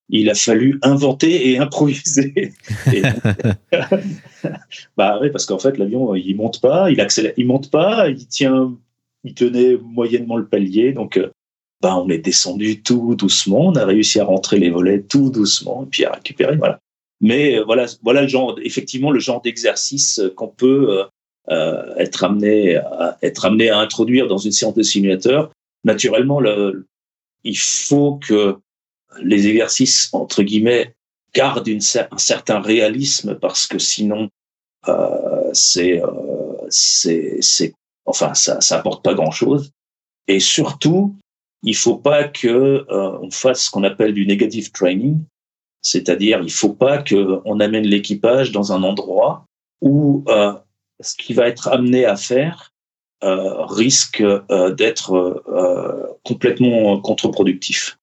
[0.09, 2.53] il a fallu inventer et improviser.
[4.97, 8.27] Bah oui, parce qu'en fait l'avion il monte pas, il accélère, il monte pas, il
[8.27, 8.77] tient,
[9.23, 11.17] il tenait moyennement le palier, donc
[11.83, 15.83] bah on est descendu tout doucement, on a réussi à rentrer les volets tout doucement
[15.83, 16.79] et puis à récupérer, voilà.
[17.21, 21.05] Mais voilà, voilà le genre, effectivement le genre d'exercice qu'on peut
[21.49, 25.51] euh, être amené à être amené à introduire dans une séance de simulateur.
[25.83, 26.87] Naturellement, le,
[27.43, 28.57] il faut que
[29.21, 30.95] les exercices, entre guillemets,
[31.33, 31.81] gardent une,
[32.11, 34.29] un certain réalisme parce que sinon,
[34.87, 36.07] euh, c'est, euh,
[36.69, 37.73] c'est, c'est,
[38.05, 39.71] enfin, ça, ça apporte pas grand chose.
[40.27, 41.15] Et surtout,
[41.63, 45.21] il faut pas que euh, on fasse ce qu'on appelle du negative training,
[45.81, 49.45] c'est-à-dire il faut pas que on amène l'équipage dans un endroit
[49.81, 50.53] où euh,
[51.01, 52.73] ce qui va être amené à faire
[53.23, 57.97] euh, risque euh, d'être euh, complètement contre-productif.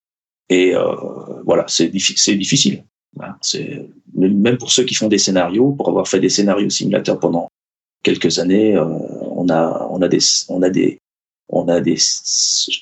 [0.49, 0.95] Et euh,
[1.45, 2.85] voilà, c'est difficile.
[3.41, 7.49] C'est même pour ceux qui font des scénarios, pour avoir fait des scénarios simulateurs pendant
[8.03, 10.99] quelques années, on a on a des on a des
[11.51, 11.99] on a des,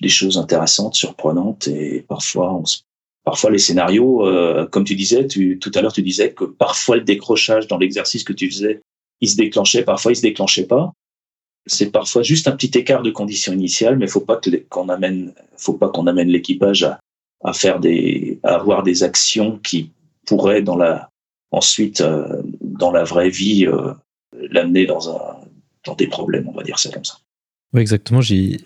[0.01, 2.65] des choses intéressantes, surprenantes et parfois on
[3.25, 6.97] parfois les scénarios, euh, comme tu disais, tu, tout à l'heure tu disais que parfois
[6.97, 8.81] le décrochage dans l'exercice que tu faisais,
[9.21, 10.93] il se déclenchait, parfois il se déclenchait pas.
[11.67, 14.41] C'est parfois juste un petit écart de conditions initiales, mais faut pas
[14.71, 17.01] qu'on amène, faut pas qu'on amène l'équipage à,
[17.45, 19.91] à faire des, à avoir des actions qui
[20.25, 21.11] pourraient dans la,
[21.51, 23.93] ensuite euh, dans la vraie vie euh,
[24.33, 25.37] l'amener dans un,
[25.85, 27.19] dans des problèmes, on va dire ça comme ça.
[27.75, 28.21] Oui, exactement.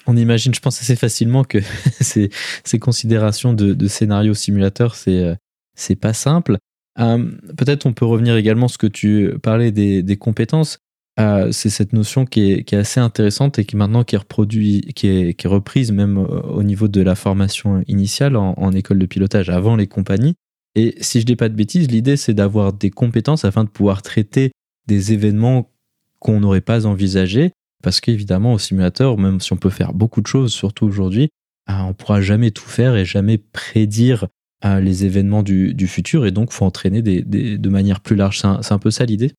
[0.07, 1.59] On imagine, je pense assez facilement que
[2.01, 2.31] ces,
[2.65, 5.35] ces considérations de, de scénario simulateur, c'est euh,
[5.75, 6.59] c'est pas simple.
[6.99, 10.79] Euh, peut-être on peut revenir également sur ce que tu parlais des, des compétences.
[11.21, 14.19] Euh, c'est cette notion qui est, qui est, assez intéressante et qui maintenant qui est,
[14.19, 18.73] reproduit, qui est, qui est reprise même au niveau de la formation initiale en, en,
[18.73, 20.35] école de pilotage avant les compagnies.
[20.75, 24.01] Et si je dis pas de bêtises, l'idée c'est d'avoir des compétences afin de pouvoir
[24.01, 24.53] traiter
[24.87, 25.71] des événements
[26.19, 27.53] qu'on n'aurait pas envisagés
[27.83, 31.29] parce qu'évidemment, au simulateur, même si on peut faire beaucoup de choses, surtout aujourd'hui,
[31.69, 34.27] euh, on ne pourra jamais tout faire et jamais prédire
[34.65, 36.27] euh, les événements du, futur.
[36.27, 38.41] Et donc, faut entraîner de manière plus large.
[38.41, 39.33] C'est un, peu ça l'idée?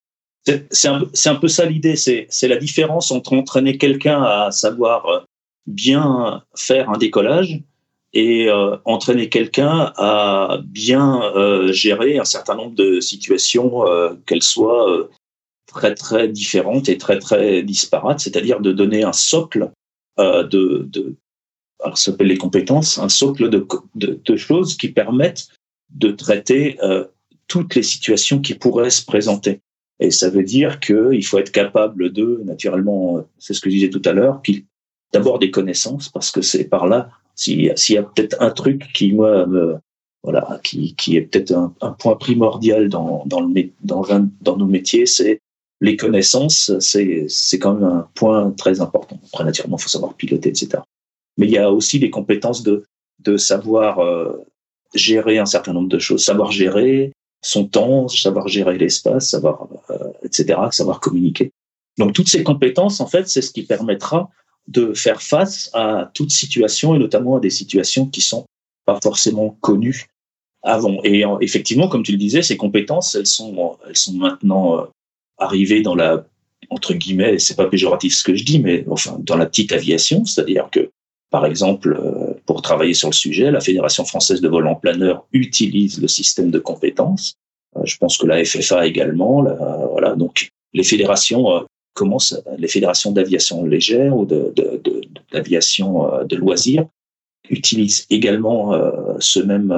[0.46, 1.96] C'est un, peu ça l'idée.
[1.96, 5.20] C'est la différence entre entraîner quelqu'un à savoir euh,
[5.66, 7.60] bien faire un décollage
[8.16, 8.48] et
[8.86, 11.24] entraîner quelqu'un à bien
[11.72, 13.86] gérer un certain nombre de situations,
[14.28, 15.10] qu'elles soient
[15.68, 19.72] très très différentes et très très disparates, c'est-à-dire de donner un socle
[20.20, 21.16] euh, de, de
[21.84, 25.47] alors ça s'appelle les compétences, un socle de, de, choses qui permettent
[25.89, 27.05] de traiter euh,
[27.47, 29.59] toutes les situations qui pourraient se présenter.
[29.99, 33.89] Et ça veut dire qu'il faut être capable de, naturellement, c'est ce que je disais
[33.89, 34.66] tout à l'heure, puis
[35.11, 39.11] d'abord des connaissances, parce que c'est par là, s'il y a, peut-être un truc qui,
[39.11, 39.45] moi,
[40.24, 44.05] voilà, qui, qui est peut-être un, un, point primordial dans, dans, le, dans,
[44.41, 45.41] dans nos métiers, c'est
[45.82, 47.28] les connaissances, c'est,
[47.60, 49.20] quand même un point très important.
[49.32, 50.82] Après, naturellement, il faut savoir piloter, etc.
[51.38, 52.84] Mais il y a aussi les compétences de,
[53.20, 54.34] de savoir euh,
[54.94, 57.12] gérer un certain nombre de choses, savoir gérer
[57.42, 61.52] son temps, savoir gérer l'espace, savoir, euh, etc., savoir communiquer.
[61.98, 64.30] Donc, toutes ces compétences, en fait, c'est ce qui permettra
[64.68, 68.46] de faire face à toute situation et notamment à des situations qui sont
[68.86, 70.08] pas forcément connues
[70.64, 71.00] avant.
[71.04, 74.86] Et effectivement, comme tu le disais, ces compétences, elles sont, elles sont maintenant euh,
[75.38, 76.26] arriver dans la
[76.70, 80.26] entre guillemets, c'est pas péjoratif ce que je dis, mais enfin dans la petite aviation,
[80.26, 80.90] c'est-à-dire que
[81.34, 85.26] par exemple, euh, pour travailler sur le sujet, la Fédération française de vol en planeur
[85.34, 87.34] utilise le système de compétences.
[87.76, 89.44] Euh, je pense que la FFA également.
[89.92, 91.62] voilà, donc les fédérations euh,
[91.96, 94.54] commencent, les fédérations d'aviation légère ou de,
[95.32, 96.86] d'aviation de, de, loisirs
[97.50, 98.74] utilisent également
[99.20, 99.74] ce même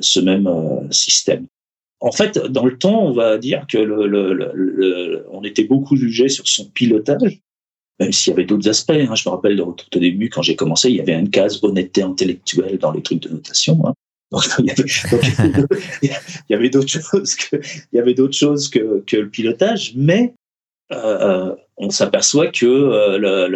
[0.00, 0.48] ce même
[0.90, 1.46] système
[2.00, 6.66] en fait, dans le temps, on va dire que on était beaucoup jugé sur son
[6.66, 7.40] pilotage,
[7.98, 8.90] même s'il y avait d'autres aspects.
[8.90, 9.14] Hein.
[9.14, 12.02] Je me rappelle au tout début, quand j'ai commencé, il y avait une case honnêteté
[12.02, 13.86] intellectuelle dans les trucs de notation.
[13.86, 13.94] Hein.
[14.32, 16.70] Donc, il y avait,
[18.14, 20.34] d'autres choses que le pilotage, mais
[20.92, 23.46] euh, on s'aperçoit que euh, le,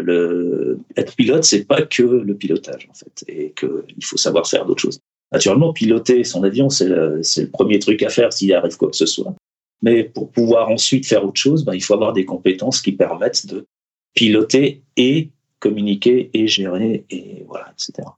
[0.00, 4.64] le, être pilote, c'est pas que le pilotage en fait, et qu'il faut savoir faire
[4.64, 5.00] d'autres choses.
[5.32, 7.22] Naturellement, piloter son avion, c'est le,
[7.52, 9.34] premier truc à faire s'il arrive quoi que ce soit.
[9.82, 13.46] Mais pour pouvoir ensuite faire autre chose, ben, il faut avoir des compétences qui permettent
[13.46, 13.66] de
[14.14, 18.08] piloter et communiquer et gérer et voilà, etc.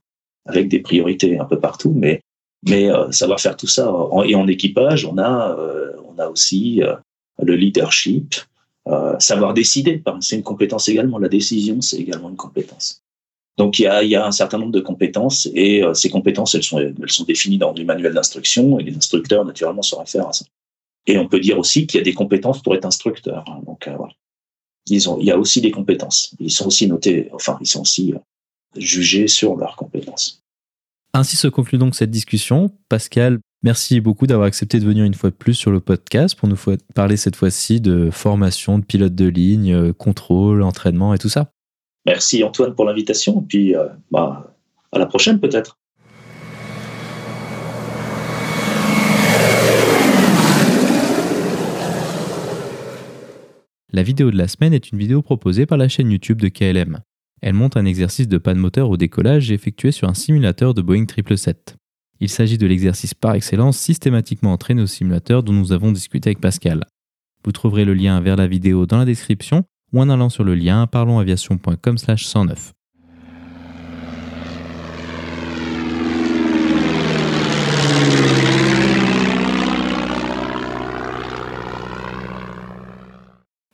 [0.45, 2.21] Avec des priorités un peu partout, mais
[2.67, 3.93] mais euh, savoir faire tout ça
[4.25, 6.95] et en équipage, on a euh, on a aussi euh,
[7.41, 8.35] le leadership,
[9.19, 10.01] savoir décider.
[10.21, 11.19] C'est une compétence également.
[11.19, 13.03] La décision, c'est également une compétence.
[13.57, 16.79] Donc il y a, un certain nombre de compétences et euh, ces compétences, elles sont,
[17.27, 20.45] définies dans les manuels d'instruction et les instructeurs, naturellement, se réfèrent à ça.
[21.07, 23.43] Et on peut dire aussi qu'il y a des compétences pour être instructeur.
[23.47, 23.61] Hein.
[23.65, 24.13] donc euh, voilà.
[24.89, 26.35] Ils il y a aussi des compétences.
[26.39, 28.19] Ils sont aussi notés, enfin, ils sont aussi euh,
[28.77, 30.43] jugés sur leurs compétences.
[31.13, 32.71] Ainsi se conclut donc cette discussion.
[32.89, 36.47] Pascal, merci beaucoup d'avoir accepté de venir une fois de plus sur le podcast pour
[36.47, 36.57] nous
[36.93, 41.51] parler cette fois-ci de formation de pilote de ligne, contrôle, entraînement et tout ça.
[42.07, 43.41] Merci Antoine pour l'invitation.
[43.41, 44.55] Puis euh, bah,
[44.93, 45.77] à la prochaine peut-être.
[53.91, 57.01] La vidéo de la semaine est une vidéo proposée par la chaîne YouTube de KLM.
[57.41, 61.05] Elle montre un exercice de panne moteur au décollage effectué sur un simulateur de Boeing
[61.07, 61.75] 777.
[62.19, 66.41] Il s'agit de l'exercice par excellence systématiquement entraîné au simulateur dont nous avons discuté avec
[66.41, 66.85] Pascal.
[67.43, 70.55] Vous trouverez le lien vers la vidéo dans la description ou en allant sur le
[70.55, 72.73] lien parlonsaviation.com 109.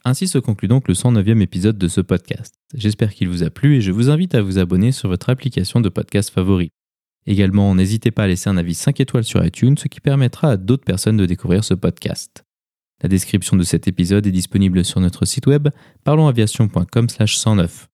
[0.06, 2.56] Ainsi se conclut donc le 109e épisode de ce podcast.
[2.74, 5.80] J'espère qu'il vous a plu et je vous invite à vous abonner sur votre application
[5.80, 6.72] de podcast favori.
[7.26, 10.58] Également, n'hésitez pas à laisser un avis 5 étoiles sur iTunes, ce qui permettra à
[10.58, 12.44] d'autres personnes de découvrir ce podcast.
[13.04, 15.68] La description de cet épisode est disponible sur notre site web
[16.06, 17.90] parlonsaviation.com/109.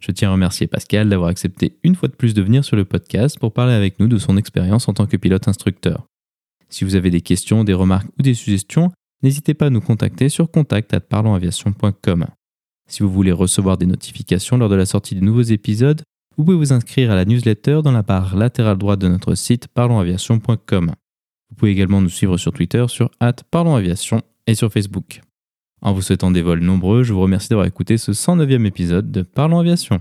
[0.00, 2.86] Je tiens à remercier Pascal d'avoir accepté une fois de plus de venir sur le
[2.86, 6.06] podcast pour parler avec nous de son expérience en tant que pilote instructeur.
[6.70, 8.90] Si vous avez des questions, des remarques ou des suggestions,
[9.22, 12.26] n'hésitez pas à nous contacter sur contact@parlonsaviation.com.
[12.88, 16.02] Si vous voulez recevoir des notifications lors de la sortie de nouveaux épisodes,
[16.36, 19.68] vous pouvez vous inscrire à la newsletter dans la barre latérale droite de notre site
[19.68, 20.94] parlonsaviation.com.
[21.54, 23.10] Vous pouvez également nous suivre sur Twitter sur
[23.52, 25.20] parlonsaviation et sur Facebook.
[25.82, 29.22] En vous souhaitant des vols nombreux, je vous remercie d'avoir écouté ce 109e épisode de
[29.22, 30.00] Parlons Aviation.